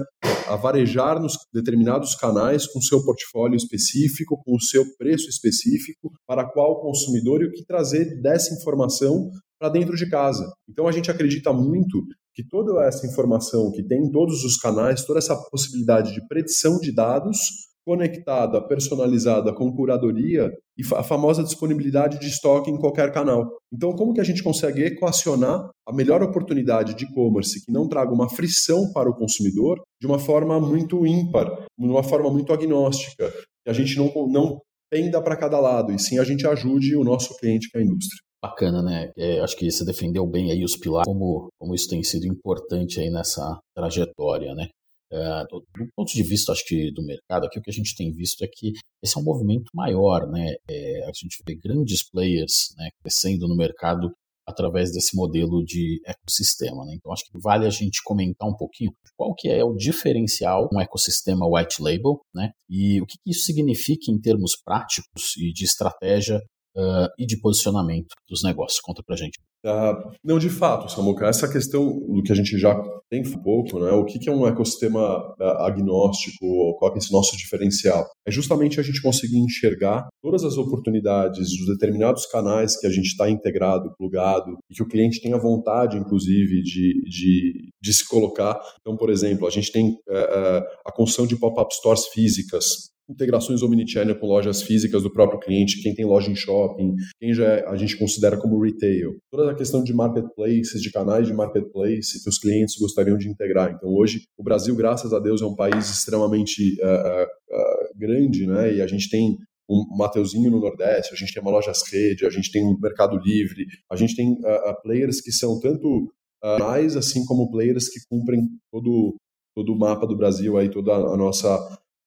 a 0.48 0.56
varejar 0.56 1.22
nos 1.22 1.34
determinados 1.54 2.16
canais 2.16 2.66
com 2.68 2.82
seu 2.82 3.04
portfólio 3.04 3.56
específico, 3.56 4.42
com 4.44 4.56
o 4.56 4.62
seu 4.62 4.86
preço 4.98 5.30
específico, 5.30 6.12
para 6.26 6.46
qual 6.46 6.82
consumidor 6.82 7.42
e 7.42 7.46
o 7.46 7.52
que 7.52 7.66
trazer 7.66 8.22
dessa 8.22 8.54
informação 8.54 9.30
para 9.60 9.70
dentro 9.70 9.96
de 9.96 10.10
casa. 10.10 10.46
Então 10.70 10.88
a 10.88 10.92
gente 10.92 11.10
acredita 11.10 11.52
muito 11.52 12.06
que 12.38 12.48
toda 12.48 12.86
essa 12.86 13.08
informação 13.08 13.72
que 13.72 13.82
tem 13.82 13.98
em 13.98 14.12
todos 14.12 14.44
os 14.44 14.58
canais, 14.58 15.04
toda 15.04 15.18
essa 15.18 15.36
possibilidade 15.50 16.14
de 16.14 16.24
predição 16.28 16.78
de 16.78 16.94
dados 16.94 17.36
conectada, 17.84 18.62
personalizada 18.62 19.52
com 19.52 19.74
curadoria 19.74 20.52
e 20.78 20.84
a 20.94 21.02
famosa 21.02 21.44
disponibilidade 21.44 22.20
de 22.20 22.28
estoque 22.28 22.70
em 22.70 22.78
qualquer 22.78 23.12
canal. 23.12 23.50
Então, 23.74 23.92
como 23.94 24.14
que 24.14 24.22
a 24.22 24.24
gente 24.24 24.44
consegue 24.44 24.84
equacionar 24.84 25.68
a 25.88 25.94
melhor 25.94 26.22
oportunidade 26.22 26.94
de 26.94 27.06
e-commerce 27.06 27.66
que 27.66 27.72
não 27.72 27.88
traga 27.88 28.14
uma 28.14 28.30
frição 28.30 28.92
para 28.94 29.10
o 29.10 29.16
consumidor 29.16 29.82
de 30.00 30.06
uma 30.06 30.20
forma 30.20 30.60
muito 30.60 31.08
ímpar, 31.08 31.50
de 31.76 31.88
uma 31.88 32.04
forma 32.04 32.30
muito 32.30 32.54
agnóstica, 32.54 33.32
que 33.64 33.70
a 33.70 33.74
gente 33.74 33.98
não, 33.98 34.12
não 34.28 34.62
penda 34.92 35.20
para 35.24 35.36
cada 35.36 35.60
lado, 35.60 35.92
e 35.92 35.98
sim 35.98 36.20
a 36.20 36.24
gente 36.24 36.46
ajude 36.46 36.96
o 36.96 37.04
nosso 37.04 37.36
cliente, 37.38 37.70
é 37.74 37.80
a 37.80 37.82
indústria. 37.82 38.27
Bacana, 38.42 38.84
né? 38.84 39.12
É, 39.18 39.40
acho 39.40 39.56
que 39.58 39.70
você 39.70 39.84
defendeu 39.84 40.26
bem 40.28 40.52
aí 40.52 40.64
os 40.64 40.78
pilares, 40.78 41.08
como, 41.08 41.50
como 41.60 41.74
isso 41.74 41.90
tem 41.90 42.04
sido 42.04 42.28
importante 42.28 43.00
aí 43.00 43.10
nessa 43.10 43.60
trajetória, 43.76 44.54
né? 44.54 44.68
É, 45.12 45.44
do, 45.50 45.60
do, 45.60 45.88
ponto 45.96 46.12
de 46.12 46.22
vista, 46.22 46.52
acho 46.52 46.66
que 46.66 46.92
do 46.92 47.02
mercado, 47.02 47.46
aqui 47.46 47.58
o 47.58 47.62
que 47.62 47.70
a 47.70 47.74
gente 47.74 47.96
tem 47.96 48.12
visto 48.12 48.44
é 48.44 48.48
que 48.48 48.74
esse 49.02 49.18
é 49.18 49.22
um 49.22 49.24
movimento 49.24 49.72
maior, 49.74 50.28
né? 50.30 50.56
É, 50.70 51.04
a 51.04 51.12
gente 51.14 51.42
vê 51.48 51.56
grandes 51.56 52.08
players 52.10 52.76
né, 52.78 52.90
crescendo 53.02 53.48
no 53.48 53.56
mercado 53.56 54.12
através 54.48 54.92
desse 54.94 55.16
modelo 55.16 55.64
de 55.64 56.02
ecossistema. 56.06 56.86
Né? 56.86 56.94
Então, 56.96 57.12
acho 57.12 57.26
que 57.26 57.38
vale 57.38 57.66
a 57.66 57.70
gente 57.70 58.02
comentar 58.04 58.48
um 58.48 58.56
pouquinho 58.56 58.92
qual 59.18 59.34
que 59.36 59.50
é 59.50 59.64
o 59.64 59.76
diferencial 59.76 60.70
um 60.72 60.80
ecossistema 60.80 61.46
white 61.46 61.82
label, 61.82 62.22
né? 62.34 62.52
E 62.70 63.02
o 63.02 63.06
que, 63.06 63.18
que 63.18 63.32
isso 63.32 63.44
significa 63.44 64.12
em 64.12 64.20
termos 64.20 64.56
práticos 64.64 65.36
e 65.38 65.52
de 65.52 65.66
estratégia 65.66 66.40
uh, 66.78 67.10
e 67.18 67.26
de 67.26 67.40
posicionamento 67.40 68.14
dos 68.30 68.44
negócios? 68.44 68.80
Conta 68.80 69.02
pra 69.06 69.16
gente. 69.16 69.40
Uh, 69.66 70.12
não, 70.24 70.38
de 70.38 70.50
fato, 70.50 70.90
Samuca, 70.90 71.28
essa 71.28 71.52
questão 71.52 72.00
do 72.08 72.22
que 72.24 72.32
a 72.32 72.36
gente 72.36 72.58
já 72.58 72.76
tem 73.10 73.22
um 73.22 73.42
pouco, 73.42 73.80
né? 73.80 73.92
O 73.92 74.06
que, 74.06 74.30
é 74.30 74.32
um 74.32 74.48
ecossistema 74.48 75.18
uh, 75.20 75.44
agnóstico, 75.64 76.76
qual 76.78 76.94
é 76.94 76.98
esse 76.98 77.12
nosso 77.12 77.36
diferencial? 77.36 78.08
É 78.26 78.32
justamente 78.32 78.80
a 78.80 78.84
gente 78.84 79.02
conseguir 79.02 79.40
enxergar 79.40 80.08
todas 80.22 80.44
as 80.44 80.58
oportunidades 80.58 81.50
dos 81.58 81.68
determinados 81.68 82.26
canais 82.28 82.80
que 82.80 82.86
a 82.86 82.90
gente 82.90 83.08
está 83.08 83.30
integrado, 83.30 83.94
plugado, 83.98 84.58
e 84.70 84.76
que 84.76 84.84
o 84.84 84.88
cliente 84.88 85.22
tenha 85.22 85.38
vontade, 85.38 85.98
inclusive, 85.98 86.62
de, 86.62 87.02
de, 87.04 87.70
de 87.82 87.94
se 87.94 88.08
colocar. 88.08 88.60
Então, 88.80 88.96
por 88.96 89.10
exemplo, 89.10 89.48
a 89.48 89.50
gente 89.50 89.72
tem 89.72 89.90
uh, 89.90 90.64
a 90.86 90.92
construção 90.92 91.26
de 91.26 91.36
pop-up 91.36 91.74
stores 91.74 92.06
físicas, 92.08 92.92
integrações 93.10 93.62
omnichannel 93.62 94.20
com 94.20 94.28
lojas 94.28 94.62
físicas 94.62 95.04
do 95.04 95.12
próprio 95.12 95.40
cliente, 95.40 95.82
quem 95.82 95.94
tem 95.94 96.06
loja 96.06 96.30
em 96.30 96.36
shopping, 96.36 96.94
quem 97.20 97.34
já 97.34 97.70
a 97.70 97.76
gente 97.76 97.98
considera 97.98 98.38
como 98.38 98.62
retail. 98.62 99.18
Toda 99.32 99.52
a 99.52 99.56
questão 99.56 99.84
de 99.84 99.94
marketplaces, 99.94 100.82
de 100.82 100.92
canais 100.92 101.28
de 101.28 101.34
marketplace 101.34 102.22
que 102.22 102.30
os 102.30 102.38
clientes 102.38 102.76
gostariam 102.78 103.18
de 103.18 103.30
integrar. 103.30 103.72
Então, 103.72 103.90
hoje, 103.90 104.24
o 104.38 104.44
Brasil, 104.44 104.76
graças 104.76 105.14
a 105.14 105.20
Deus, 105.20 105.42
é 105.42 105.46
um 105.46 105.56
país 105.56 105.90
extremamente 105.90 106.78
uh, 106.82 107.24
uh, 107.24 107.98
grande, 107.98 108.46
né? 108.46 108.76
E 108.76 108.82
a 108.82 108.88
gente 108.88 109.10
tem 109.10 109.38
um 109.70 109.98
Mateuzinho 109.98 110.50
no 110.50 110.60
Nordeste, 110.60 111.14
a 111.14 111.18
gente 111.18 111.34
tem 111.34 111.42
uma 111.42 111.52
loja 111.52 111.72
rede, 111.92 112.26
a 112.26 112.30
gente 112.30 112.52
tem 112.52 112.64
um 112.64 112.78
Mercado 112.80 113.18
Livre, 113.18 113.66
a 113.92 113.96
gente 113.96 114.16
tem 114.16 114.32
uh, 114.32 114.82
players 114.82 115.22
que 115.22 115.32
são 115.32 115.60
tanto 115.60 116.12
mais 116.60 116.96
assim 116.96 117.26
como 117.26 117.50
players 117.50 117.90
que 117.90 118.00
cumprem 118.08 118.48
todo 118.72 119.18
todo 119.56 119.74
o 119.74 119.78
mapa 119.78 120.06
do 120.06 120.16
Brasil 120.16 120.56
aí 120.56 120.70
toda 120.70 120.94
a 120.94 121.18
nossa 121.18 121.58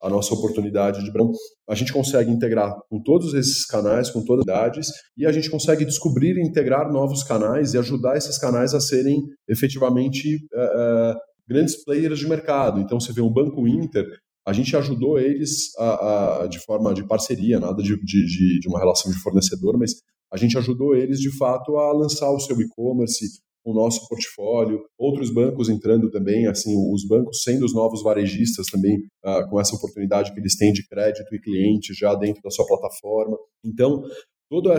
a 0.03 0.09
nossa 0.09 0.33
oportunidade 0.35 1.05
de 1.05 1.11
a 1.69 1.75
gente 1.75 1.93
consegue 1.93 2.31
integrar 2.31 2.75
com 2.89 3.03
todos 3.03 3.35
esses 3.35 3.67
canais, 3.67 4.11
com 4.11 4.25
todas 4.25 4.47
as 4.49 4.55
idades, 4.55 4.89
e 5.17 5.27
a 5.27 5.33
gente 5.33 5.51
consegue 5.51 5.85
descobrir 5.85 6.37
e 6.37 6.43
integrar 6.43 6.91
novos 6.91 7.23
canais 7.23 7.75
e 7.75 7.79
ajudar 7.79 8.17
esses 8.17 8.39
canais 8.39 8.75
a 8.75 8.81
serem 8.81 9.23
efetivamente 9.49 10.37
uh, 10.55 11.13
uh, 11.13 11.17
grandes 11.47 11.85
players 11.85 12.19
de 12.19 12.29
mercado. 12.29 12.81
Então, 12.81 12.99
você 12.99 13.13
vê 13.13 13.21
um 13.21 13.33
Banco 13.33 13.69
Inter, 13.69 14.07
a 14.47 14.53
gente 14.53 14.75
ajudou 14.77 15.19
eles 15.19 15.77
a, 15.79 16.45
a, 16.45 16.47
de 16.47 16.59
forma 16.61 16.95
de 16.95 17.07
parceria, 17.07 17.61
nada 17.61 17.83
de, 17.83 17.95
de, 18.03 18.59
de 18.59 18.69
uma 18.69 18.79
relação 18.79 19.13
de 19.13 19.19
fornecedor, 19.19 19.79
mas 19.79 19.93
a 20.33 20.37
gente 20.37 20.57
ajudou 20.57 20.95
eles 20.95 21.21
de 21.21 21.37
fato 21.37 21.77
a 21.77 21.93
lançar 21.93 22.31
o 22.31 22.41
seu 22.41 22.59
e-commerce, 22.61 23.41
o 23.65 23.75
nosso 23.75 24.09
portfólio, 24.09 24.81
outros 24.99 25.33
bancos 25.33 25.69
entrando 25.69 26.11
também, 26.11 26.47
assim, 26.47 26.75
os 26.93 27.07
bancos 27.07 27.43
sendo 27.43 27.65
os 27.65 27.75
novos 27.75 28.03
varejistas 28.03 28.67
também, 28.67 28.97
uh, 29.25 29.49
com 29.51 29.61
essa 29.61 29.77
oportunidade 29.77 30.33
que 30.33 30.41
eles 30.41 30.57
têm 30.57 30.73
de 30.73 30.87
crédito 30.89 31.35
e 31.35 31.41
cliente 31.41 31.93
já 31.95 32.15
dentro 32.15 32.41
da 32.43 32.51
sua 32.51 32.67
plataforma. 32.67 33.37
Então, 33.65 34.03
todos 34.51 34.73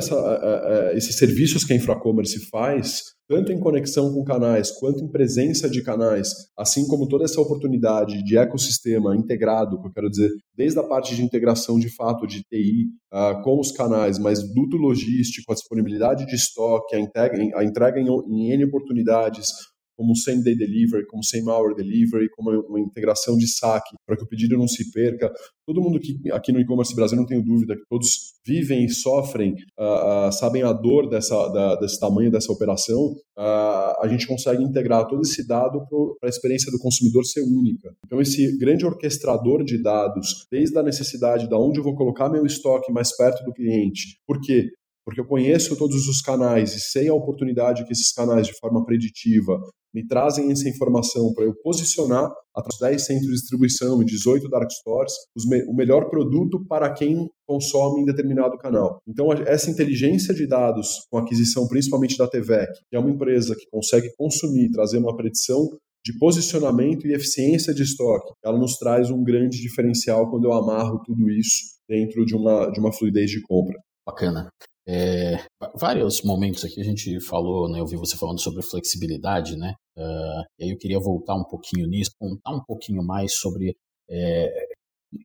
esses 0.94 1.16
serviços 1.16 1.64
que 1.64 1.72
a 1.72 1.76
Infracommerce 1.78 2.50
faz, 2.50 3.04
tanto 3.26 3.54
em 3.54 3.60
conexão 3.60 4.14
com 4.14 4.22
canais 4.26 4.70
quanto 4.70 5.02
em 5.02 5.10
presença 5.10 5.70
de 5.70 5.82
canais, 5.82 6.34
assim 6.58 6.86
como 6.86 7.08
toda 7.08 7.24
essa 7.24 7.40
oportunidade 7.40 8.22
de 8.26 8.38
ecossistema 8.38 9.16
integrado, 9.16 9.80
que 9.80 9.88
eu 9.88 9.94
quero 9.94 10.10
dizer, 10.10 10.30
desde 10.54 10.78
a 10.78 10.84
parte 10.84 11.16
de 11.16 11.24
integração 11.24 11.80
de 11.80 11.90
fato 11.96 12.28
de 12.28 12.44
TI 12.44 12.88
uh, 13.14 13.16
ah, 13.16 13.42
com 13.42 13.58
os 13.58 13.72
canais, 13.72 14.20
mas 14.20 14.44
duto 14.54 14.76
logístico, 14.76 15.50
a 15.50 15.56
disponibilidade 15.56 16.26
de 16.26 16.36
estoque, 16.36 16.94
a 16.94 17.00
entrega, 17.00 17.38
a 17.58 17.64
entrega 17.64 18.02
em, 18.02 18.08
em 18.08 18.52
N 18.52 18.66
oportunidades, 18.66 19.54
como 20.02 20.16
same 20.16 20.44
day 20.44 20.56
delivery, 20.56 21.06
como 21.06 21.24
same 21.24 21.48
hour 21.48 21.76
delivery, 21.76 22.28
como 22.32 22.50
uma 22.68 22.80
integração 22.80 23.38
de 23.38 23.48
saque 23.48 23.96
para 24.08 24.18
que 24.18 24.24
o 24.24 24.28
pedido 24.28 24.58
não 24.58 24.68
se 24.68 24.92
perca. 24.92 25.32
Todo 25.64 25.80
mundo 25.80 26.00
que 26.00 26.20
aqui 26.32 26.52
no 26.52 26.60
e-commerce 26.60 26.96
Brasil 26.96 27.16
não 27.16 27.26
tenho 27.26 27.44
dúvida 27.44 27.76
que 27.76 27.84
todos 27.88 28.34
vivem 28.44 28.84
e 28.86 28.90
sofrem, 28.90 29.54
uh, 29.80 30.30
uh, 30.30 30.32
sabem 30.32 30.64
a 30.64 30.74
dor 30.74 31.08
dessa, 31.08 31.48
da, 31.50 31.76
desse 31.76 32.00
tamanho 32.00 32.32
dessa 32.32 32.52
operação. 32.52 33.14
Uh, 33.38 33.94
a 34.02 34.08
gente 34.10 34.26
consegue 34.26 34.64
integrar 34.64 35.08
todo 35.08 35.22
esse 35.22 35.48
dado 35.48 35.86
para 36.20 36.28
a 36.28 36.30
experiência 36.30 36.72
do 36.72 36.80
consumidor 36.80 37.24
ser 37.24 37.42
única. 37.42 37.94
Então 38.04 38.20
esse 38.20 38.58
grande 38.58 38.84
orquestrador 38.84 39.64
de 39.64 39.80
dados, 39.82 40.48
desde 40.52 40.78
a 40.80 40.84
necessidade 40.84 41.48
de 41.48 41.54
onde 41.54 41.80
eu 41.80 41.84
vou 41.84 41.96
colocar 41.96 42.28
meu 42.28 42.44
estoque 42.44 42.92
mais 42.92 43.16
perto 43.16 43.44
do 43.44 43.54
cliente, 43.54 44.18
por 44.26 44.42
quê? 44.42 44.68
Porque 45.06 45.20
eu 45.20 45.26
conheço 45.26 45.76
todos 45.76 46.08
os 46.08 46.22
canais 46.22 46.76
e 46.76 46.80
sei 46.80 47.08
a 47.08 47.14
oportunidade 47.14 47.86
que 47.86 47.92
esses 47.92 48.12
canais, 48.12 48.48
de 48.48 48.58
forma 48.60 48.86
preditiva, 48.86 49.60
me 49.94 50.08
trazem 50.08 50.52
essa 50.52 50.70
informação 50.70 51.34
para 51.34 51.46
eu 51.46 51.54
posicionar 51.62 52.32
através 52.56 52.78
de 52.78 52.80
10 52.80 53.06
centros 53.06 53.28
de 53.28 53.34
distribuição 53.34 54.02
e 54.02 54.06
18 54.06 54.50
dark 54.50 54.70
stores 54.72 55.14
me 55.46 55.64
o 55.64 55.74
melhor 55.74 56.10
produto 56.10 56.64
para 56.68 56.92
quem 56.94 57.30
consome 57.46 58.02
em 58.02 58.06
determinado 58.06 58.58
canal. 58.58 59.02
Então, 59.08 59.32
essa 59.34 59.70
inteligência 59.70 60.34
de 60.34 60.48
dados 60.48 61.06
com 61.10 61.18
aquisição 61.18 61.68
principalmente 61.68 62.18
da 62.18 62.28
TVEC, 62.28 62.72
que 62.90 62.96
é 62.96 63.00
uma 63.00 63.12
empresa 63.12 63.56
que 63.56 63.70
consegue 63.70 64.10
consumir, 64.18 64.72
trazer 64.72 64.98
uma 64.98 65.16
predição 65.16 65.70
de 66.04 66.18
posicionamento 66.18 67.06
e 67.06 67.14
eficiência 67.14 67.74
de 67.74 67.84
estoque, 67.84 68.34
ela 68.44 68.58
nos 68.58 68.78
traz 68.78 69.12
um 69.12 69.24
grande 69.24 69.62
diferencial 69.62 70.30
quando 70.30 70.46
eu 70.46 70.54
amarro 70.54 71.02
tudo 71.06 71.30
isso 71.30 71.80
dentro 71.88 72.26
de 72.26 72.36
uma, 72.36 72.72
de 72.72 72.80
uma 72.80 72.92
fluidez 72.92 73.30
de 73.30 73.42
compra. 73.42 73.78
Bacana. 74.06 74.50
É, 74.94 75.38
vários 75.80 76.22
momentos 76.22 76.66
aqui 76.66 76.82
a 76.82 76.84
gente 76.84 77.18
falou, 77.22 77.70
né, 77.70 77.80
eu 77.80 77.88
vi 77.88 77.96
você 77.96 78.18
falando 78.18 78.42
sobre 78.42 78.62
flexibilidade, 78.62 79.56
né? 79.56 79.74
Uh, 79.98 80.44
e 80.60 80.66
aí 80.66 80.70
eu 80.72 80.78
queria 80.78 81.00
voltar 81.00 81.34
um 81.36 81.46
pouquinho 81.46 81.88
nisso, 81.88 82.12
contar 82.20 82.52
um 82.52 82.62
pouquinho 82.62 83.02
mais 83.02 83.36
sobre 83.36 83.74
é, 84.10 84.52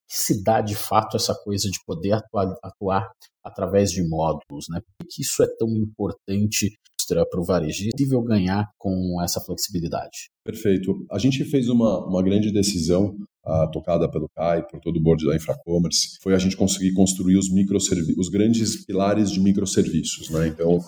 se 0.09 0.43
dá 0.45 0.61
de 0.61 0.77
fato 0.77 1.17
essa 1.17 1.35
coisa 1.35 1.69
de 1.69 1.79
poder 1.85 2.13
atuar, 2.13 2.55
atuar 2.63 3.11
através 3.45 3.91
de 3.91 4.07
módulos, 4.09 4.67
né? 4.71 4.81
Por 4.99 5.09
que 5.09 5.23
isso 5.23 5.43
é 5.43 5.49
tão 5.59 5.69
importante 5.69 6.73
para 7.09 7.41
o 7.41 7.45
varejista? 7.45 7.89
É 7.89 7.97
possível 7.97 8.23
ganhar 8.23 8.69
com 8.79 9.21
essa 9.23 9.41
flexibilidade? 9.41 10.29
Perfeito. 10.45 11.05
A 11.11 11.19
gente 11.19 11.45
fez 11.45 11.69
uma, 11.69 12.05
uma 12.07 12.23
grande 12.23 12.53
decisão 12.53 13.17
uh, 13.47 13.71
tocada 13.71 14.11
pelo 14.11 14.29
CAI, 14.29 14.67
por 14.67 14.81
todo 14.81 14.97
o 14.97 15.03
board 15.03 15.25
da 15.25 15.37
Infracommerce, 15.37 16.19
foi 16.23 16.35
a 16.35 16.39
gente 16.39 16.57
conseguir 16.57 16.93
construir 16.93 17.37
os 17.37 17.51
microserviços, 17.53 18.19
os 18.19 18.29
grandes 18.29 18.85
pilares 18.85 19.31
de 19.31 19.41
microserviços, 19.41 20.29
né? 20.31 20.49
Então, 20.49 20.81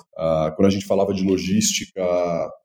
quando 0.57 0.67
a 0.67 0.71
gente 0.71 0.87
falava 0.87 1.15
de 1.15 1.23
logística 1.23 2.03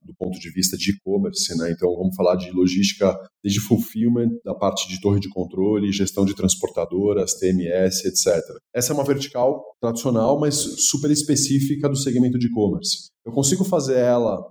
do 0.03 0.13
ponto 0.15 0.39
de 0.39 0.49
vista 0.51 0.75
de 0.75 0.91
e-commerce, 0.91 1.55
né? 1.57 1.71
Então, 1.71 1.95
vamos 1.95 2.15
falar 2.15 2.35
de 2.35 2.51
logística 2.51 3.15
desde 3.43 3.61
fulfillment, 3.61 4.29
da 4.43 4.55
parte 4.55 4.87
de 4.87 4.99
torre 4.99 5.19
de 5.19 5.29
controle, 5.29 5.91
gestão 5.91 6.25
de 6.25 6.35
transportadoras, 6.35 7.33
TMS, 7.35 8.05
etc. 8.05 8.41
Essa 8.73 8.91
é 8.91 8.95
uma 8.95 9.03
vertical 9.03 9.63
tradicional, 9.79 10.39
mas 10.39 10.55
super 10.55 11.11
específica 11.11 11.87
do 11.87 11.95
segmento 11.95 12.39
de 12.39 12.47
e-commerce. 12.47 13.09
Eu 13.25 13.31
consigo 13.31 13.63
fazer 13.63 13.97
ela 13.97 14.41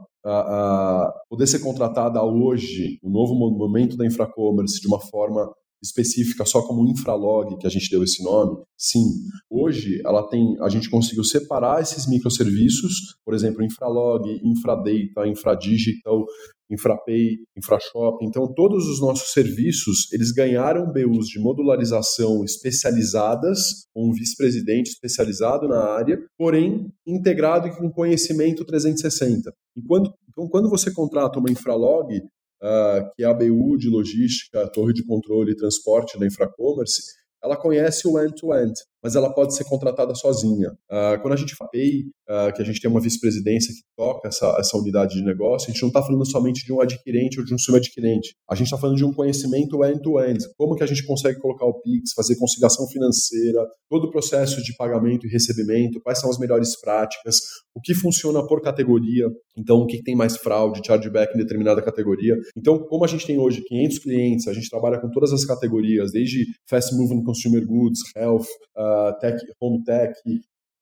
poder 1.29 1.47
ser 1.47 1.61
contratada 1.61 2.23
hoje, 2.23 2.99
no 3.03 3.11
novo 3.11 3.35
momento 3.35 3.97
da 3.97 4.07
infracommerce, 4.07 4.81
de 4.81 4.87
uma 4.87 5.01
forma 5.01 5.51
específica 5.83 6.45
só 6.45 6.63
como 6.63 6.89
infralog, 6.89 7.59
que 7.59 7.67
a 7.67 7.71
gente 7.71 7.91
deu 7.91 8.05
esse 8.05 8.23
nome, 8.23 8.57
sim. 8.79 9.05
Hoje 9.51 10.01
ela 10.07 10.23
tem, 10.29 10.57
a 10.61 10.69
gente 10.69 10.89
conseguiu 10.89 11.25
separar 11.25 11.83
esses 11.83 12.07
microserviços, 12.07 13.17
por 13.25 13.35
exemplo, 13.35 13.65
infralog, 13.65 14.23
infradata, 14.45 15.27
infradigital, 15.27 16.25
infrapay, 16.73 17.39
infrashop. 17.57 18.25
Então 18.25 18.53
todos 18.53 18.87
os 18.87 19.01
nossos 19.01 19.33
serviços, 19.33 20.13
eles 20.13 20.33
ganharam 20.33 20.93
BUs 20.93 21.27
de 21.27 21.39
modularização 21.39 22.45
especializadas, 22.45 23.87
com 23.95 24.09
um 24.09 24.13
vice-presidente 24.13 24.91
especializado 24.91 25.69
na 25.69 25.83
área, 25.85 26.19
porém 26.39 26.93
integrado 27.07 27.71
com 27.77 27.91
conhecimento 27.91 28.65
360. 28.65 29.53
Enquanto, 29.77 30.13
então, 30.31 30.49
quando 30.49 30.69
você 30.69 30.93
contrata 30.93 31.39
uma 31.39 31.51
infralog, 31.51 32.15
uh, 32.17 33.11
que 33.15 33.23
é 33.23 33.27
a 33.27 33.35
BU 33.35 33.77
de 33.79 33.89
logística, 33.89 34.71
torre 34.73 34.93
de 34.93 35.05
controle 35.05 35.53
e 35.53 35.57
transporte 35.57 36.19
da 36.19 36.27
Infracommerce, 36.27 37.03
ela 37.43 37.57
conhece 37.57 38.07
o 38.07 38.19
end-to-end. 38.19 38.71
-end 38.71 38.92
mas 39.03 39.17
ela 39.17 39.33
pode 39.33 39.55
ser 39.55 39.65
contratada 39.65 40.15
sozinha. 40.15 40.71
Uh, 40.91 41.21
quando 41.21 41.35
a 41.35 41.37
gente 41.37 41.55
fala 41.57 41.71
uh, 41.73 42.53
que 42.55 42.63
a 42.63 42.65
gente 42.65 42.81
tem 42.81 42.91
uma 42.91 43.01
vice-presidência 43.01 43.75
que 43.75 43.83
toca 43.97 44.29
essa, 44.29 44.57
essa 44.59 44.77
unidade 44.77 45.15
de 45.15 45.25
negócio, 45.25 45.69
a 45.69 45.73
gente 45.73 45.83
não 45.83 45.89
está 45.89 46.03
falando 46.03 46.25
somente 46.25 46.65
de 46.65 46.73
um 46.73 46.81
adquirente 46.81 47.41
ou 47.41 47.45
de 47.45 47.55
um 47.55 47.59
subadquirente. 47.59 48.35
A 48.49 48.55
gente 48.55 48.67
está 48.67 48.79
falando 48.79 48.97
de 48.97 49.05
um 49.05 49.13
conhecimento 49.13 49.85
end-to-end. 49.85 50.45
-end. 50.45 50.53
Como 50.57 50.77
que 50.77 50.83
a 50.83 50.87
gente 50.87 51.05
consegue 51.05 51.41
colocar 51.41 51.67
o 51.67 51.81
PIX, 51.81 52.13
fazer 52.15 52.37
conciliação 52.37 52.87
financeira, 52.89 53.67
todo 53.89 54.07
o 54.07 54.11
processo 54.11 54.63
de 54.63 54.75
pagamento 54.77 55.27
e 55.27 55.31
recebimento, 55.31 56.01
quais 56.01 56.19
são 56.19 56.31
as 56.31 56.39
melhores 56.39 56.79
práticas, 56.81 57.37
o 57.75 57.81
que 57.81 57.95
funciona 57.95 58.47
por 58.47 58.61
categoria, 58.61 59.27
então 59.57 59.79
o 59.79 59.87
que 59.87 60.03
tem 60.03 60.15
mais 60.15 60.37
fraude, 60.37 60.81
chargeback 60.87 61.35
em 61.35 61.39
determinada 61.39 61.83
categoria. 61.83 62.37
Então, 62.57 62.79
como 62.79 63.05
a 63.05 63.09
gente 63.09 63.27
tem 63.27 63.39
hoje 63.39 63.63
500 63.63 63.99
clientes, 63.99 64.49
a 64.49 64.53
gente 64.53 64.69
trabalha 64.69 65.01
com 65.01 65.11
todas 65.11 65.33
as 65.33 65.45
categorias, 65.45 66.13
desde 66.13 66.45
fast 66.69 66.95
moving 66.95 67.23
consumer 67.23 67.67
goods, 67.67 68.01
health, 68.17 68.47
uh, 68.77 68.92
tech, 69.21 69.35
home 69.61 69.85
tech, 69.87 70.11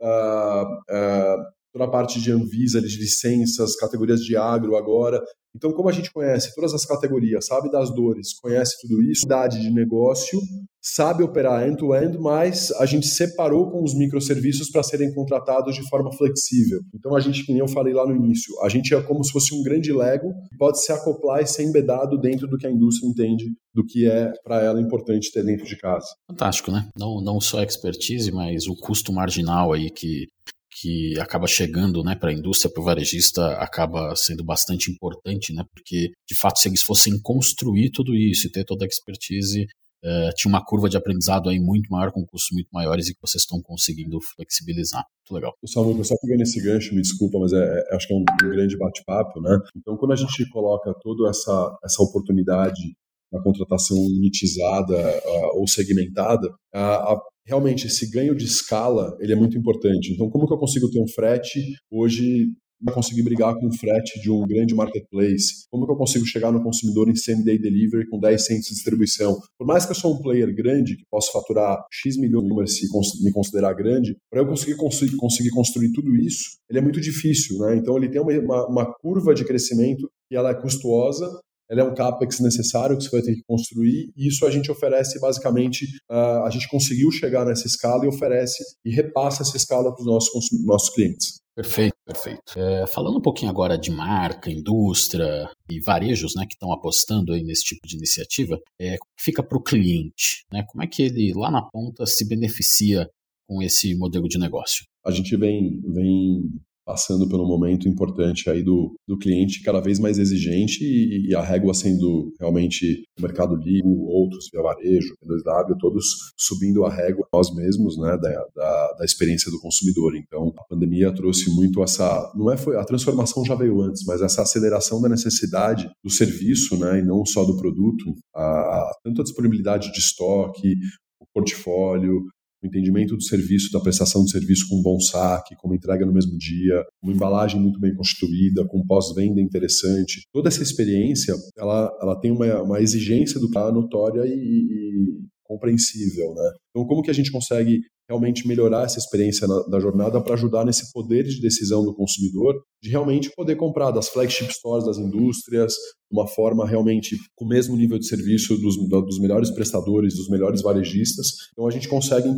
uh, 0.03 0.65
uh, 0.99 1.37
toda 1.73 1.85
a 1.85 1.91
parte 1.91 2.21
de 2.21 2.33
Anvisa, 2.33 2.81
de 2.81 2.97
licenças, 2.97 3.77
categorias 3.77 4.21
de 4.21 4.37
agro 4.37 4.77
agora. 4.77 5.21
Então, 5.55 5.73
como 5.73 5.89
a 5.89 5.93
gente 5.93 6.13
conhece 6.13 6.55
todas 6.55 6.73
as 6.73 6.85
categorias, 6.85 7.47
sabe 7.47 7.71
das 7.71 7.93
dores, 7.93 8.39
conhece 8.41 8.77
tudo 8.81 9.03
isso, 9.03 9.27
idade 9.27 9.61
de 9.61 9.71
negócio, 9.71 10.39
sabe 10.81 11.25
operar 11.25 11.67
end-to-end, 11.67 12.17
-end, 12.17 12.21
mas 12.21 12.71
a 12.73 12.87
gente 12.87 13.09
separou 13.09 13.69
com 13.69 13.83
os 13.83 13.93
microserviços 13.95 14.71
para 14.71 14.83
serem 14.83 15.13
contratados 15.13 15.75
de 15.75 15.87
forma 15.89 16.13
flexível. 16.13 16.81
Então, 16.95 17.17
a 17.17 17.21
gente, 17.21 17.45
nem 17.49 17.59
eu 17.59 17.69
falei 17.69 17.93
lá 17.93 18.07
no 18.07 18.15
início, 18.15 18.55
a 18.63 18.69
gente 18.69 18.95
é 18.95 19.03
como 19.03 19.25
se 19.25 19.33
fosse 19.33 19.53
um 19.53 19.63
grande 19.63 19.93
Lego 19.93 20.33
pode 20.57 20.81
se 20.83 20.93
acoplar 20.93 21.43
e 21.43 21.47
ser 21.47 21.65
embedado 21.65 22.17
dentro 22.17 22.47
do 22.47 22.57
que 22.57 22.67
a 22.67 22.71
indústria 22.71 23.09
entende 23.09 23.47
do 23.75 23.85
que 23.85 24.09
é 24.09 24.33
para 24.45 24.63
ela 24.63 24.81
importante 24.81 25.33
ter 25.33 25.45
dentro 25.45 25.67
de 25.67 25.77
casa. 25.77 26.07
Fantástico, 26.29 26.71
né? 26.71 26.89
Não, 26.97 27.21
não 27.21 27.41
só 27.41 27.59
a 27.59 27.65
expertise, 27.65 28.31
mas 28.31 28.67
o 28.69 28.77
custo 28.77 29.13
marginal 29.13 29.73
aí 29.73 29.91
que 29.91 30.27
que 30.73 31.19
acaba 31.19 31.47
chegando 31.47 32.03
né, 32.03 32.15
para 32.15 32.31
a 32.31 32.35
indústria, 32.35 32.73
para 32.73 32.81
o 32.81 32.85
varejista, 32.85 33.55
acaba 33.55 34.15
sendo 34.17 34.45
bastante 34.45 34.91
importante, 34.91 35.53
né, 35.53 35.65
porque 35.75 36.11
de 36.29 36.39
fato, 36.39 36.59
se 36.59 36.69
eles 36.69 36.83
fossem 36.83 37.21
construir 37.21 37.91
tudo 37.91 38.15
isso 38.15 38.47
e 38.47 38.51
ter 38.51 38.65
toda 38.65 38.85
a 38.85 38.89
expertise, 38.89 39.67
uh, 40.05 40.35
tinha 40.35 40.51
uma 40.51 40.65
curva 40.65 40.89
de 40.89 40.97
aprendizado 40.97 41.49
aí 41.49 41.59
muito 41.59 41.89
maior, 41.91 42.13
com 42.13 42.25
custos 42.25 42.51
muito 42.53 42.69
maiores 42.73 43.09
e 43.09 43.15
que 43.15 43.21
vocês 43.21 43.43
estão 43.43 43.61
conseguindo 43.63 44.19
flexibilizar. 44.35 45.05
Muito 45.21 45.35
legal. 45.35 45.53
O 45.63 45.69
Samuel, 45.69 45.99
eu 45.99 46.05
só 46.05 46.15
pegando 46.23 46.43
esse 46.43 46.61
gancho, 46.63 46.95
me 46.95 47.03
desculpa, 47.03 47.39
mas 47.39 47.53
é, 47.53 47.57
é, 47.57 47.97
acho 47.97 48.07
que 48.07 48.15
é 48.15 48.17
um, 48.17 48.21
um 48.21 48.51
grande 48.51 48.77
bate-papo, 48.77 49.41
né? 49.41 49.59
Então, 49.77 49.97
quando 49.97 50.13
a 50.13 50.17
gente 50.17 50.49
coloca 50.51 50.93
toda 51.03 51.29
essa, 51.29 51.77
essa 51.85 52.03
oportunidade 52.03 52.95
na 53.33 53.41
contratação 53.43 53.97
unitizada 53.97 54.97
uh, 54.97 55.59
ou 55.61 55.69
segmentada, 55.69 56.49
a, 56.75 57.17
realmente 57.51 57.89
esse 57.89 58.09
ganho 58.09 58.35
de 58.35 58.45
escala 58.45 59.17
ele 59.21 59.33
é 59.33 59.37
muito 59.37 59.59
importante. 59.59 60.13
Então, 60.13 60.31
como 60.31 60.47
que 60.47 60.55
eu 60.55 60.59
consigo 60.59 60.89
ter 60.89 61.03
um 61.03 61.09
frete 61.09 61.61
hoje 61.91 62.47
conseguir 62.95 63.23
brigar 63.23 63.55
com 63.57 63.67
o 63.67 63.77
frete 63.77 64.19
de 64.23 64.31
um 64.31 64.47
grande 64.47 64.75
marketplace? 64.75 65.67
Como 65.71 65.85
que 65.85 65.93
eu 65.93 65.97
consigo 65.97 66.25
chegar 66.25 66.51
no 66.51 66.63
consumidor 66.63 67.11
em 67.11 67.15
same-day 67.15 67.59
delivery 67.59 68.09
com 68.09 68.19
10 68.19 68.47
centos 68.47 68.69
de 68.69 68.75
distribuição? 68.75 69.37
Por 69.59 69.67
mais 69.67 69.85
que 69.85 69.91
eu 69.91 69.97
sou 69.97 70.15
um 70.15 70.23
player 70.23 70.55
grande, 70.55 70.97
que 70.97 71.05
posso 71.11 71.31
faturar 71.33 71.77
X 71.93 72.17
milhões 72.17 72.79
e 72.81 73.25
me 73.25 73.33
considerar 73.33 73.75
grande, 73.75 74.17
para 74.31 74.41
eu 74.41 74.47
conseguir, 74.47 74.77
conseguir, 74.77 75.17
conseguir 75.17 75.51
construir 75.51 75.93
tudo 75.93 76.17
isso, 76.17 76.45
ele 76.71 76.79
é 76.79 76.83
muito 76.83 77.01
difícil, 77.01 77.59
né? 77.59 77.77
Então 77.77 77.97
ele 77.99 78.09
tem 78.09 78.21
uma, 78.21 78.33
uma, 78.33 78.67
uma 78.69 78.95
curva 78.95 79.35
de 79.35 79.45
crescimento 79.45 80.09
que 80.31 80.37
ela 80.37 80.51
é 80.51 80.55
custosa 80.55 81.29
ela 81.71 81.83
é 81.83 81.85
um 81.85 81.95
capex 81.95 82.41
necessário 82.41 82.99
que 82.99 83.05
você 83.05 83.11
vai 83.11 83.23
ter 83.23 83.35
que 83.37 83.43
construir, 83.47 84.13
e 84.17 84.27
isso 84.27 84.45
a 84.45 84.51
gente 84.51 84.71
oferece 84.71 85.21
basicamente, 85.21 85.85
uh, 86.11 86.45
a 86.45 86.51
gente 86.51 86.69
conseguiu 86.69 87.11
chegar 87.13 87.47
nessa 87.47 87.67
escala 87.67 88.05
e 88.05 88.09
oferece 88.09 88.63
e 88.85 88.91
repassa 88.91 89.43
essa 89.43 89.57
escala 89.57 89.95
para 89.95 90.01
os 90.01 90.07
nossos, 90.07 90.49
nossos 90.65 90.91
clientes. 90.91 91.41
Perfeito, 91.55 91.95
perfeito. 92.07 92.41
É, 92.57 92.87
falando 92.87 93.19
um 93.19 93.23
pouquinho 93.23 93.51
agora 93.51 93.77
de 93.77 93.91
marca, 93.91 94.51
indústria 94.51 95.49
e 95.71 95.81
varejos 95.81 96.33
né, 96.35 96.47
que 96.47 96.55
estão 96.55 96.73
apostando 96.73 97.33
aí 97.33 97.43
nesse 97.43 97.65
tipo 97.65 97.87
de 97.87 97.97
iniciativa, 97.97 98.59
é, 98.81 98.97
fica 99.19 99.43
para 99.43 99.59
o 99.59 99.63
cliente? 99.63 100.45
Né? 100.53 100.65
Como 100.69 100.83
é 100.83 100.87
que 100.87 101.03
ele 101.03 101.33
lá 101.35 101.51
na 101.51 101.63
ponta 101.63 102.07
se 102.07 102.27
beneficia 102.27 103.07
com 103.47 103.61
esse 103.61 103.95
modelo 103.97 104.27
de 104.27 104.39
negócio? 104.39 104.85
A 105.05 105.11
gente 105.11 105.37
vem, 105.37 105.81
vem 105.83 106.43
passando 106.91 107.29
pelo 107.29 107.47
momento 107.47 107.89
importante 107.89 108.51
aí 108.51 108.65
do, 108.65 108.97
do 109.07 109.17
cliente 109.17 109.63
cada 109.63 109.81
vez 109.81 110.01
mais 110.01 110.19
exigente 110.19 110.83
e, 110.83 111.29
e 111.29 111.35
a 111.37 111.41
régua 111.41 111.73
sendo 111.73 112.33
realmente 112.41 113.05
o 113.17 113.23
Mercado 113.23 113.55
Livre, 113.55 113.89
outros, 114.09 114.49
via 114.53 114.61
varejo, 114.61 115.15
P2W, 115.25 115.77
todos 115.79 116.05
subindo 116.37 116.85
a 116.85 116.93
régua 116.93 117.25
nós 117.33 117.55
mesmos, 117.55 117.97
né, 117.97 118.19
da, 118.21 118.45
da, 118.57 118.93
da, 118.99 119.05
experiência 119.05 119.53
do 119.53 119.61
consumidor. 119.61 120.17
Então, 120.17 120.53
a 120.59 120.65
pandemia 120.65 121.15
trouxe 121.15 121.49
muito 121.55 121.81
essa, 121.81 122.33
não 122.35 122.51
é 122.51 122.57
foi 122.57 122.77
a 122.77 122.85
transformação 122.85 123.45
já 123.45 123.55
veio 123.55 123.81
antes, 123.83 124.05
mas 124.05 124.21
essa 124.21 124.43
aceleração 124.43 125.01
da 125.01 125.09
necessidade 125.09 125.89
do 126.03 126.11
serviço, 126.11 126.77
né, 126.77 126.99
e 126.99 127.03
não 127.03 127.25
só 127.25 127.45
do 127.45 127.57
produto, 127.57 128.17
a, 128.35 128.91
tanto 129.05 129.21
a 129.21 129.25
disponibilidade 129.25 129.93
de 129.93 129.99
estoque, 130.01 130.75
o 131.21 131.27
portfólio, 131.33 132.25
o 132.63 132.67
entendimento 132.67 133.17
do 133.17 133.23
serviço, 133.23 133.73
da 133.73 133.81
prestação 133.81 134.25
de 134.25 134.31
serviço 134.31 134.69
com 134.69 134.77
um 134.77 134.83
bom 134.83 135.01
saque, 135.01 135.57
com 135.57 135.69
uma 135.69 135.77
entrega 135.77 136.05
no 136.05 136.13
mesmo 136.13 136.37
dia, 136.37 136.85
uma 137.03 137.13
embalagem 137.13 137.61
muito 137.61 137.81
bem 137.81 137.95
constituída, 137.95 138.67
com 138.67 138.85
pós-venda 138.87 139.41
interessante. 139.41 140.23
Toda 140.33 140.49
essa 140.49 140.63
experiência, 140.63 141.35
ela, 141.57 141.91
ela 142.01 142.21
tem 142.21 142.31
uma, 142.31 142.63
uma 142.63 142.81
exigência 142.81 143.41
do 143.41 143.51
cara 143.51 143.73
notória 143.73 144.23
e, 144.27 144.33
e 144.33 145.21
compreensível, 145.51 146.33
né? 146.33 146.53
Então, 146.71 146.87
como 146.87 147.03
que 147.03 147.11
a 147.11 147.15
gente 147.15 147.33
consegue 147.33 147.81
realmente 148.09 148.47
melhorar 148.47 148.85
essa 148.85 148.99
experiência 148.99 149.49
na, 149.49 149.63
da 149.65 149.81
jornada 149.81 150.23
para 150.23 150.35
ajudar 150.35 150.65
nesse 150.65 150.93
poder 150.93 151.25
de 151.25 151.41
decisão 151.41 151.85
do 151.85 151.95
consumidor, 151.95 152.61
de 152.83 152.89
realmente 152.89 153.31
poder 153.37 153.57
comprar 153.57 153.91
das 153.91 154.09
flagship 154.09 154.53
stores 154.53 154.85
das 154.85 154.99
indústrias, 154.99 155.73
de 155.73 156.19
uma 156.19 156.27
forma 156.27 156.67
realmente 156.67 157.17
com 157.35 157.45
o 157.45 157.49
mesmo 157.49 157.77
nível 157.77 157.99
de 157.99 158.07
serviço 158.07 158.57
dos, 158.59 158.77
dos 158.77 159.19
melhores 159.21 159.51
prestadores, 159.51 160.15
dos 160.15 160.29
melhores 160.29 160.63
varejistas. 160.63 161.27
Então 161.53 161.67
a 161.67 161.71
gente 161.71 161.89
consegue 161.89 162.29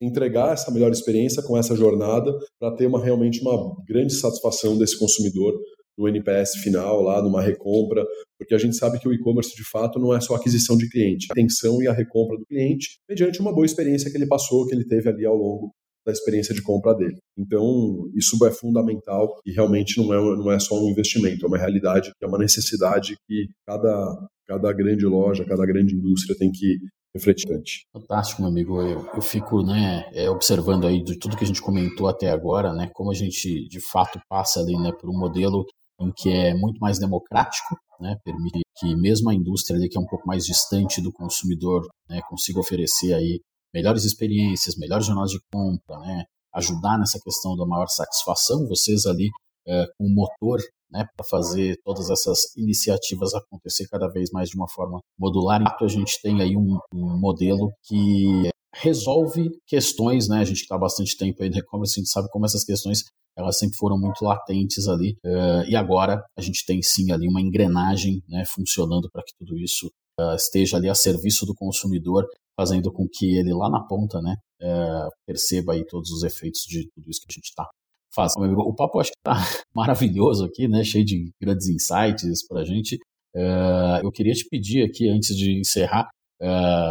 entregar 0.00 0.52
essa 0.52 0.70
melhor 0.70 0.92
experiência 0.92 1.42
com 1.42 1.56
essa 1.56 1.74
jornada 1.74 2.32
para 2.58 2.74
ter 2.76 2.86
uma, 2.86 3.02
realmente 3.02 3.40
uma 3.40 3.74
grande 3.86 4.14
satisfação 4.14 4.78
desse 4.78 4.98
consumidor 4.98 5.54
no 5.98 6.08
NPS 6.08 6.52
final, 6.62 7.02
lá 7.02 7.20
numa 7.20 7.42
recompra, 7.42 8.04
porque 8.38 8.54
a 8.54 8.58
gente 8.58 8.76
sabe 8.76 9.00
que 9.00 9.08
o 9.08 9.12
e-commerce 9.12 9.54
de 9.54 9.68
fato 9.68 9.98
não 9.98 10.14
é 10.14 10.20
só 10.20 10.36
aquisição 10.36 10.76
de 10.76 10.88
cliente, 10.88 11.26
a 11.28 11.32
atenção 11.32 11.82
e 11.82 11.88
a 11.88 11.92
recompra 11.92 12.38
do 12.38 12.46
cliente, 12.46 12.98
mediante 13.08 13.40
uma 13.40 13.52
boa 13.52 13.66
experiência 13.66 14.10
que 14.10 14.16
ele 14.16 14.28
passou, 14.28 14.66
que 14.66 14.74
ele 14.74 14.86
teve 14.86 15.08
ali 15.08 15.26
ao 15.26 15.36
longo 15.36 15.72
da 16.06 16.12
experiência 16.12 16.54
de 16.54 16.62
compra 16.62 16.94
dele. 16.94 17.18
Então, 17.36 18.08
isso 18.14 18.42
é 18.46 18.50
fundamental 18.50 19.40
e 19.44 19.52
realmente 19.52 19.98
não 19.98 20.14
é, 20.14 20.16
não 20.16 20.52
é 20.52 20.58
só 20.58 20.80
um 20.80 20.88
investimento, 20.88 21.44
é 21.44 21.48
uma 21.48 21.58
realidade, 21.58 22.12
é 22.22 22.26
uma 22.26 22.38
necessidade 22.38 23.14
que 23.26 23.48
cada, 23.66 24.28
cada 24.46 24.72
grande 24.72 25.04
loja, 25.04 25.44
cada 25.44 25.66
grande 25.66 25.94
indústria 25.94 26.36
tem 26.38 26.50
que 26.50 26.78
refletir. 27.14 27.82
Fantástico, 27.92 28.42
meu 28.42 28.50
amigo. 28.50 28.80
Eu, 28.80 29.06
eu 29.14 29.20
fico 29.20 29.62
né, 29.62 30.08
é, 30.14 30.30
observando 30.30 30.86
aí 30.86 31.02
de 31.02 31.18
tudo 31.18 31.36
que 31.36 31.44
a 31.44 31.46
gente 31.46 31.60
comentou 31.60 32.08
até 32.08 32.30
agora, 32.30 32.72
né, 32.72 32.90
como 32.94 33.10
a 33.10 33.14
gente 33.14 33.68
de 33.68 33.80
fato 33.80 34.20
passa 34.28 34.60
ali 34.60 34.78
né, 34.78 34.92
por 34.92 35.10
um 35.10 35.18
modelo 35.18 35.66
em 36.00 36.12
que 36.16 36.30
é 36.30 36.54
muito 36.54 36.78
mais 36.78 36.98
democrático, 36.98 37.76
né, 38.00 38.16
permite 38.24 38.60
que 38.76 38.94
mesmo 38.94 39.30
a 39.30 39.34
indústria 39.34 39.76
ali, 39.76 39.88
que 39.88 39.98
é 39.98 40.00
um 40.00 40.06
pouco 40.06 40.26
mais 40.26 40.44
distante 40.44 41.02
do 41.02 41.12
consumidor 41.12 41.86
né, 42.08 42.20
consiga 42.28 42.60
oferecer 42.60 43.12
aí 43.12 43.40
melhores 43.74 44.04
experiências, 44.04 44.76
melhores 44.76 45.06
jornadas 45.06 45.32
de 45.32 45.40
compra, 45.52 45.98
né, 45.98 46.24
ajudar 46.54 46.98
nessa 46.98 47.18
questão 47.20 47.56
da 47.56 47.66
maior 47.66 47.88
satisfação, 47.88 48.66
vocês 48.68 49.04
ali 49.06 49.28
é, 49.66 49.86
com 49.98 50.06
o 50.06 50.14
motor 50.14 50.60
né, 50.90 51.04
para 51.16 51.26
fazer 51.28 51.76
todas 51.84 52.08
essas 52.10 52.56
iniciativas 52.56 53.34
acontecer 53.34 53.86
cada 53.88 54.08
vez 54.08 54.30
mais 54.32 54.48
de 54.48 54.56
uma 54.56 54.68
forma 54.68 55.00
modular. 55.18 55.60
Então 55.60 55.86
a 55.86 55.90
gente 55.90 56.20
tem 56.22 56.40
aí 56.40 56.56
um, 56.56 56.78
um 56.94 57.18
modelo 57.18 57.70
que 57.84 58.48
resolve 58.74 59.50
questões, 59.66 60.28
né? 60.28 60.38
A 60.38 60.44
gente 60.44 60.62
está 60.62 60.76
há 60.76 60.78
bastante 60.78 61.16
tempo 61.16 61.42
aí 61.42 61.50
no 61.50 61.58
e-commerce, 61.58 61.98
a 61.98 62.00
gente 62.00 62.10
sabe 62.10 62.28
como 62.30 62.46
essas 62.46 62.64
questões 62.64 63.02
elas 63.38 63.56
sempre 63.56 63.76
foram 63.76 63.96
muito 63.96 64.24
latentes 64.24 64.88
ali. 64.88 65.16
Uh, 65.24 65.62
e 65.68 65.76
agora 65.76 66.20
a 66.36 66.42
gente 66.42 66.66
tem 66.66 66.82
sim 66.82 67.12
ali 67.12 67.28
uma 67.28 67.40
engrenagem 67.40 68.20
né, 68.28 68.42
funcionando 68.44 69.08
para 69.10 69.22
que 69.22 69.32
tudo 69.38 69.56
isso 69.56 69.86
uh, 70.20 70.34
esteja 70.34 70.76
ali 70.76 70.88
a 70.88 70.94
serviço 70.94 71.46
do 71.46 71.54
consumidor, 71.54 72.26
fazendo 72.58 72.92
com 72.92 73.06
que 73.08 73.36
ele 73.38 73.54
lá 73.54 73.70
na 73.70 73.80
ponta 73.86 74.20
né, 74.20 74.34
uh, 74.60 75.08
perceba 75.24 75.74
aí 75.74 75.86
todos 75.86 76.10
os 76.10 76.24
efeitos 76.24 76.62
de 76.62 76.90
tudo 76.92 77.08
isso 77.08 77.20
que 77.20 77.32
a 77.32 77.34
gente 77.34 77.44
está 77.44 77.64
fazendo. 78.12 78.58
O 78.58 78.74
papo 78.74 78.98
acho 78.98 79.12
que 79.12 79.18
está 79.18 79.34
maravilhoso 79.72 80.44
aqui, 80.44 80.66
né, 80.66 80.82
cheio 80.82 81.04
de 81.04 81.30
grandes 81.40 81.68
insights 81.68 82.44
para 82.44 82.62
a 82.62 82.64
gente. 82.64 82.98
eu 84.02 84.10
queria 84.10 84.32
te 84.32 84.48
pedir 84.50 84.82
aqui, 84.84 85.08
antes 85.08 85.36
de 85.36 85.56
encerrar, 85.60 86.08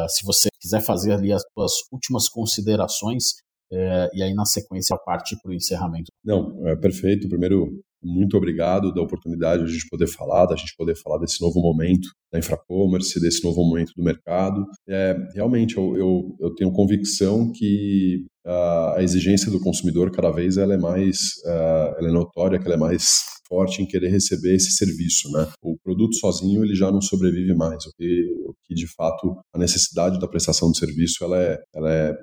se 0.07 0.25
você 0.25 0.47
quiser 0.61 0.81
fazer 0.81 1.11
ali 1.11 1.33
as 1.33 1.41
suas 1.53 1.73
últimas 1.91 2.29
considerações 2.29 3.41
é, 3.71 4.09
e 4.13 4.23
aí 4.23 4.33
na 4.33 4.45
sequência 4.45 4.97
parte 4.97 5.35
para 5.41 5.51
o 5.51 5.53
encerramento. 5.53 6.11
Não, 6.23 6.67
é 6.67 6.75
perfeito. 6.75 7.27
Primeiro, 7.27 7.81
muito 8.03 8.37
obrigado 8.37 8.93
da 8.93 9.01
oportunidade 9.01 9.63
de 9.63 9.69
a 9.69 9.73
gente 9.73 9.89
poder 9.89 10.07
falar, 10.07 10.45
da 10.45 10.55
gente 10.55 10.75
poder 10.77 10.95
falar 10.95 11.17
desse 11.17 11.41
novo 11.41 11.59
momento 11.59 12.09
da 12.31 12.39
infracommerce, 12.39 13.19
desse 13.19 13.43
novo 13.43 13.63
momento 13.63 13.91
do 13.95 14.03
mercado. 14.03 14.65
É, 14.87 15.15
realmente, 15.33 15.77
eu, 15.77 15.95
eu, 15.97 16.35
eu, 16.39 16.55
tenho 16.55 16.71
convicção 16.71 17.51
que 17.51 18.25
a, 18.45 18.97
a, 18.97 19.03
exigência 19.03 19.51
do 19.51 19.59
consumidor 19.59 20.11
cada 20.11 20.31
vez 20.31 20.57
ela 20.57 20.73
é 20.73 20.77
mais, 20.77 21.17
uh, 21.45 21.95
ela 21.97 22.09
é 22.09 22.11
notória, 22.11 22.61
ela 22.63 22.75
é 22.75 22.77
mais 22.77 23.23
forte 23.47 23.81
em 23.81 23.87
querer 23.87 24.09
receber 24.09 24.55
esse 24.55 24.71
serviço, 24.71 25.31
né? 25.31 25.47
O 25.61 25.77
produto 25.81 26.15
sozinho 26.15 26.63
ele 26.63 26.75
já 26.75 26.91
não 26.91 27.01
sobrevive 27.01 27.55
mais, 27.55 27.85
o 27.85 27.91
que, 27.97 28.25
o 28.45 28.53
que 28.65 28.75
de 28.75 28.87
fato 28.93 29.39
a 29.53 29.57
necessidade 29.57 30.19
da 30.19 30.27
prestação 30.27 30.69
de 30.71 30.77
serviço 30.77 31.23
ela 31.23 31.41
é, 31.41 31.57
ela 31.73 31.91
é 31.91 32.13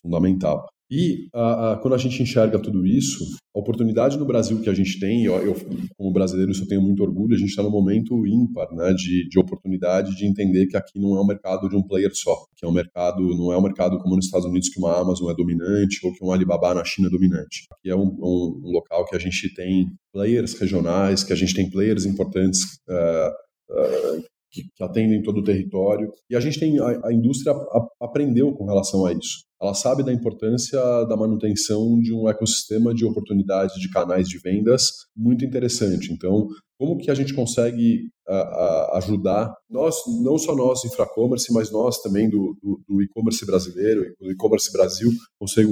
fundamental. 0.00 0.66
E 0.94 1.28
a, 1.32 1.72
a, 1.72 1.76
quando 1.78 1.94
a 1.94 1.98
gente 1.98 2.22
enxerga 2.22 2.58
tudo 2.58 2.84
isso, 2.84 3.24
a 3.56 3.58
oportunidade 3.58 4.18
no 4.18 4.26
Brasil 4.26 4.60
que 4.60 4.68
a 4.68 4.74
gente 4.74 5.00
tem, 5.00 5.24
eu, 5.24 5.34
eu 5.36 5.56
como 5.96 6.12
brasileiro 6.12 6.52
isso 6.52 6.64
eu 6.64 6.68
tenho 6.68 6.82
muito 6.82 7.02
orgulho, 7.02 7.34
a 7.34 7.38
gente 7.38 7.48
está 7.48 7.62
num 7.62 7.70
momento 7.70 8.26
ímpar 8.26 8.70
né, 8.74 8.92
de, 8.92 9.26
de 9.26 9.38
oportunidade 9.38 10.14
de 10.14 10.26
entender 10.26 10.66
que 10.66 10.76
aqui 10.76 11.00
não 11.00 11.16
é 11.16 11.20
um 11.22 11.26
mercado 11.26 11.66
de 11.66 11.76
um 11.76 11.82
player 11.82 12.10
só, 12.12 12.36
que 12.54 12.66
é 12.66 12.68
um 12.68 12.72
mercado, 12.72 13.22
não 13.36 13.50
é 13.50 13.56
um 13.56 13.62
mercado 13.62 13.98
como 14.00 14.16
nos 14.16 14.26
Estados 14.26 14.46
Unidos 14.46 14.68
que 14.68 14.78
uma 14.78 15.00
Amazon 15.00 15.30
é 15.30 15.34
dominante 15.34 15.98
ou 16.04 16.12
que 16.12 16.22
um 16.22 16.30
Alibaba 16.30 16.74
na 16.74 16.84
China 16.84 17.08
é 17.08 17.10
dominante. 17.10 17.66
Aqui 17.72 17.88
é 17.88 17.96
um, 17.96 18.14
um, 18.20 18.60
um 18.62 18.70
local 18.70 19.06
que 19.06 19.16
a 19.16 19.18
gente 19.18 19.52
tem 19.54 19.86
players 20.12 20.52
regionais, 20.60 21.24
que 21.24 21.32
a 21.32 21.36
gente 21.36 21.54
tem 21.54 21.70
players 21.70 22.04
importantes 22.04 22.64
uh, 22.86 23.30
uh, 23.70 24.24
que, 24.52 24.64
atendem 24.80 25.22
todo 25.22 25.38
o 25.38 25.44
território. 25.44 26.12
E 26.28 26.36
a 26.36 26.40
gente 26.40 26.60
tem, 26.60 26.78
a, 26.78 27.06
a 27.06 27.12
indústria 27.12 27.54
aprendeu 28.00 28.52
com 28.52 28.66
relação 28.66 29.06
a 29.06 29.12
isso 29.12 29.44
ela 29.62 29.74
sabe 29.74 30.02
da 30.02 30.12
importância 30.12 30.80
da 31.04 31.16
manutenção 31.16 32.00
de 32.00 32.12
um 32.12 32.28
ecossistema 32.28 32.92
de 32.92 33.04
oportunidades 33.04 33.80
de 33.80 33.88
canais 33.90 34.28
de 34.28 34.38
vendas 34.38 34.90
muito 35.16 35.44
interessante. 35.44 36.12
Então, 36.12 36.48
como 36.76 36.98
que 36.98 37.12
a 37.12 37.14
gente 37.14 37.32
consegue 37.32 38.08
a, 38.26 38.98
ajudar 38.98 39.54
nós, 39.70 39.94
não 40.20 40.36
só 40.36 40.56
nós 40.56 40.84
infracommerce, 40.84 41.52
mas 41.52 41.70
nós 41.70 42.02
também 42.02 42.28
do, 42.28 42.56
do, 42.60 42.82
do 42.88 43.02
e-commerce 43.02 43.46
brasileiro, 43.46 44.12
do 44.20 44.32
e-commerce 44.32 44.72
Brasil, 44.72 45.12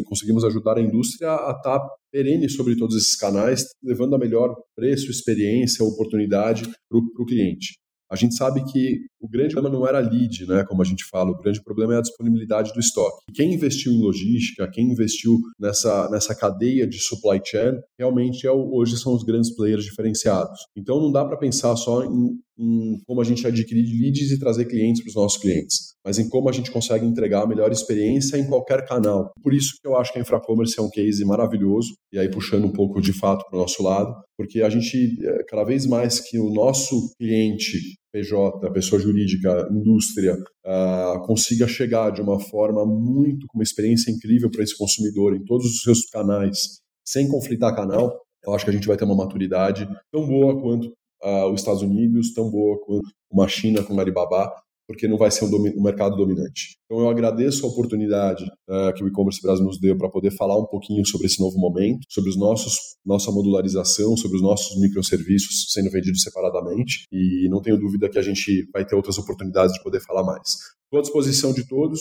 conseguimos 0.07 0.45
ajudar 0.45 0.79
a 0.79 0.83
indústria 0.83 1.29
a 1.31 1.53
estar 1.57 1.81
perene 2.12 2.49
sobre 2.49 2.77
todos 2.77 2.95
esses 2.95 3.16
canais, 3.16 3.64
levando 3.83 4.14
a 4.14 4.19
melhor 4.19 4.55
preço, 4.77 5.11
experiência, 5.11 5.85
oportunidade 5.85 6.62
para 6.88 6.99
o 6.99 7.27
cliente. 7.27 7.80
A 8.11 8.16
gente 8.16 8.35
sabe 8.35 8.64
que 8.64 8.99
o 9.20 9.29
grande 9.29 9.55
problema 9.55 9.79
não 9.79 9.87
era 9.87 10.01
lead, 10.01 10.46
né, 10.46 10.64
como 10.64 10.83
a 10.83 10.85
gente 10.85 11.05
fala, 11.05 11.31
o 11.31 11.38
grande 11.38 11.62
problema 11.62 11.94
é 11.94 11.99
a 11.99 12.03
disponibilidade 12.03 12.73
do 12.73 12.81
estoque. 12.81 13.25
Quem 13.35 13.55
investiu 13.55 13.92
em 13.92 14.03
logística, 14.03 14.68
quem 14.70 14.90
investiu 14.90 15.38
nessa, 15.59 16.09
nessa 16.11 16.35
cadeia 16.35 16.87
de 16.87 16.99
supply 16.99 17.40
chain, 17.44 17.75
realmente 17.99 18.46
é 18.46 18.51
o, 18.51 18.75
hoje 18.75 18.99
são 18.99 19.14
os 19.14 19.23
grandes 19.23 19.55
players 19.55 19.85
diferenciados. 19.85 20.59
Então 20.77 21.01
não 21.01 21.12
dá 21.12 21.25
para 21.25 21.37
pensar 21.37 21.77
só 21.77 22.05
em, 22.05 22.38
em 22.61 23.01
como 23.07 23.20
a 23.20 23.25
gente 23.25 23.46
adquirir 23.46 23.85
leads 24.01 24.31
e 24.31 24.38
trazer 24.38 24.66
clientes 24.66 25.03
para 25.03 25.09
os 25.09 25.14
nossos 25.14 25.40
clientes, 25.40 25.94
mas 26.05 26.18
em 26.18 26.29
como 26.29 26.49
a 26.49 26.53
gente 26.53 26.70
consegue 26.70 27.07
entregar 27.07 27.42
a 27.42 27.46
melhor 27.46 27.73
experiência 27.73 28.37
em 28.37 28.46
qualquer 28.46 28.87
canal. 28.87 29.33
Por 29.42 29.55
isso 29.55 29.75
que 29.81 29.88
eu 29.88 29.96
acho 29.96 30.12
que 30.12 30.18
a 30.18 30.23
Infracommerce 30.23 30.79
é 30.79 30.83
um 30.83 30.90
case 30.90 31.25
maravilhoso, 31.25 31.94
e 32.12 32.18
aí 32.18 32.31
puxando 32.31 32.66
um 32.66 32.73
pouco 32.73 33.01
de 33.01 33.12
fato 33.12 33.44
para 33.49 33.57
o 33.59 33.61
nosso 33.61 33.83
lado, 33.83 34.14
porque 34.37 34.62
a 34.62 34.68
gente, 34.68 35.16
eh, 35.23 35.44
cada 35.49 35.64
vez 35.64 35.87
mais 35.87 36.20
que 36.20 36.38
o 36.38 36.51
nosso 36.51 37.11
cliente 37.18 37.79
PJ, 38.12 38.73
pessoa 38.73 39.01
jurídica, 39.01 39.68
indústria, 39.70 40.35
uh, 40.35 41.25
consiga 41.27 41.68
chegar 41.68 42.11
de 42.11 42.20
uma 42.20 42.40
forma 42.40 42.85
muito, 42.85 43.46
com 43.46 43.59
uma 43.59 43.62
experiência 43.62 44.11
incrível 44.11 44.51
para 44.51 44.64
esse 44.64 44.77
consumidor 44.77 45.35
em 45.35 45.44
todos 45.44 45.66
os 45.66 45.83
seus 45.83 46.09
canais, 46.11 46.81
sem 47.07 47.29
conflitar 47.29 47.75
canal, 47.75 48.20
eu 48.44 48.55
acho 48.55 48.64
que 48.64 48.70
a 48.70 48.75
gente 48.75 48.87
vai 48.87 48.96
ter 48.96 49.05
uma 49.05 49.16
maturidade 49.16 49.88
tão 50.12 50.27
boa 50.27 50.61
quanto 50.61 50.92
uh, 51.23 51.51
os 51.53 51.61
Estados 51.61 51.83
Unidos, 51.83 52.33
tão 52.33 52.51
boa 52.51 52.79
quanto 52.85 53.09
uma 53.31 53.47
China 53.49 53.83
com 53.83 53.99
Alibaba, 53.99 54.53
porque 54.91 55.07
não 55.07 55.17
vai 55.17 55.31
ser 55.31 55.45
um, 55.45 55.49
um, 55.49 55.83
mercado 55.83 56.17
dominante. 56.17 56.77
Então 56.85 57.01
eu 57.01 57.09
agradeço 57.09 57.65
a 57.65 57.69
oportunidade 57.69 58.45
uh, 58.69 58.93
que 58.93 59.05
o 59.05 59.07
e-commerce 59.07 59.41
Brasil 59.41 59.65
nos 59.65 59.79
deu 59.79 59.97
para 59.97 60.11
poder 60.11 60.33
falar 60.33 60.59
um 60.59 60.67
pouquinho 60.67 61.07
sobre 61.07 61.29
esse 61.29 61.39
novo 61.39 61.57
momento, 61.59 62.01
sobre 62.09 62.29
os 62.29 62.37
nossos 62.37 62.75
nossa 63.07 63.31
modularização, 63.31 64.17
sobre 64.17 64.37
os 64.37 64.43
nossos 64.43 64.81
microserviços 64.81 65.73
sendo 65.73 65.91
vendidos 65.91 66.23
separadamente 66.23 67.05
e 67.13 67.49
não 67.49 67.63
tenho 67.63 67.79
dúvida 67.79 68.09
que 68.09 68.19
a 68.19 68.23
gente 68.23 68.69
vai 68.73 68.85
ter 68.85 68.97
outras 68.97 69.17
oportunidades 69.17 69.75
de 69.75 69.83
poder 69.83 70.01
falar 70.01 70.25
mais. 70.25 70.57
Estou 70.85 70.99
à 70.99 71.03
disposição 71.03 71.53
de 71.53 71.67
todos. 71.69 72.01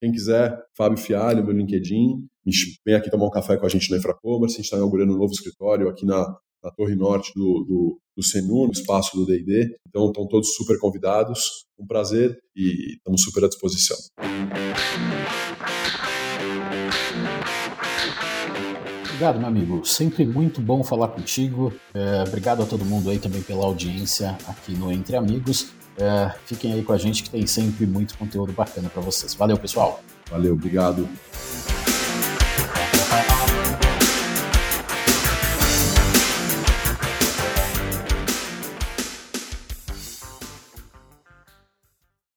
Quem 0.00 0.12
quiser, 0.12 0.56
Fábio 0.76 0.96
Fialho, 0.96 1.44
meu 1.44 1.52
LinkedIn, 1.52 2.24
vem 2.86 2.94
aqui 2.94 3.10
tomar 3.10 3.26
um 3.26 3.30
café 3.30 3.56
com 3.56 3.66
a 3.66 3.68
gente 3.68 3.90
na 3.90 3.96
Infracommerce. 3.96 4.54
A 4.54 4.58
gente 4.58 4.66
está 4.66 4.76
inaugurando 4.76 5.12
um 5.12 5.18
novo 5.18 5.32
escritório 5.32 5.88
aqui 5.88 6.06
na, 6.06 6.24
na 6.62 6.70
torre 6.70 6.94
norte 6.94 7.32
do, 7.34 7.64
do, 7.64 8.00
do 8.16 8.22
CENU, 8.22 8.66
no 8.66 8.72
espaço 8.72 9.16
do 9.16 9.26
D&D. 9.26 9.76
Então, 9.88 10.06
estão 10.06 10.26
todos 10.26 10.54
super 10.54 10.78
convidados. 10.78 11.66
Um 11.78 11.86
prazer 11.86 12.38
e 12.56 12.96
estamos 12.96 13.22
super 13.22 13.44
à 13.44 13.48
disposição. 13.48 13.96
Obrigado, 19.18 19.40
meu 19.40 19.48
amigo. 19.48 19.84
Sempre 19.84 20.24
muito 20.24 20.60
bom 20.60 20.84
falar 20.84 21.08
contigo. 21.08 21.72
É, 21.92 22.22
obrigado 22.22 22.62
a 22.62 22.66
todo 22.66 22.84
mundo 22.84 23.10
aí 23.10 23.18
também 23.18 23.42
pela 23.42 23.64
audiência 23.64 24.38
aqui 24.46 24.74
no 24.74 24.92
Entre 24.92 25.16
Amigos. 25.16 25.72
É, 25.96 26.32
fiquem 26.46 26.72
aí 26.72 26.84
com 26.84 26.92
a 26.92 26.98
gente 26.98 27.24
que 27.24 27.30
tem 27.30 27.44
sempre 27.44 27.84
muito 27.84 28.16
conteúdo 28.16 28.52
bacana 28.52 28.88
para 28.88 29.02
vocês. 29.02 29.34
Valeu, 29.34 29.58
pessoal. 29.58 30.00
Valeu, 30.30 30.54
obrigado. 30.54 31.08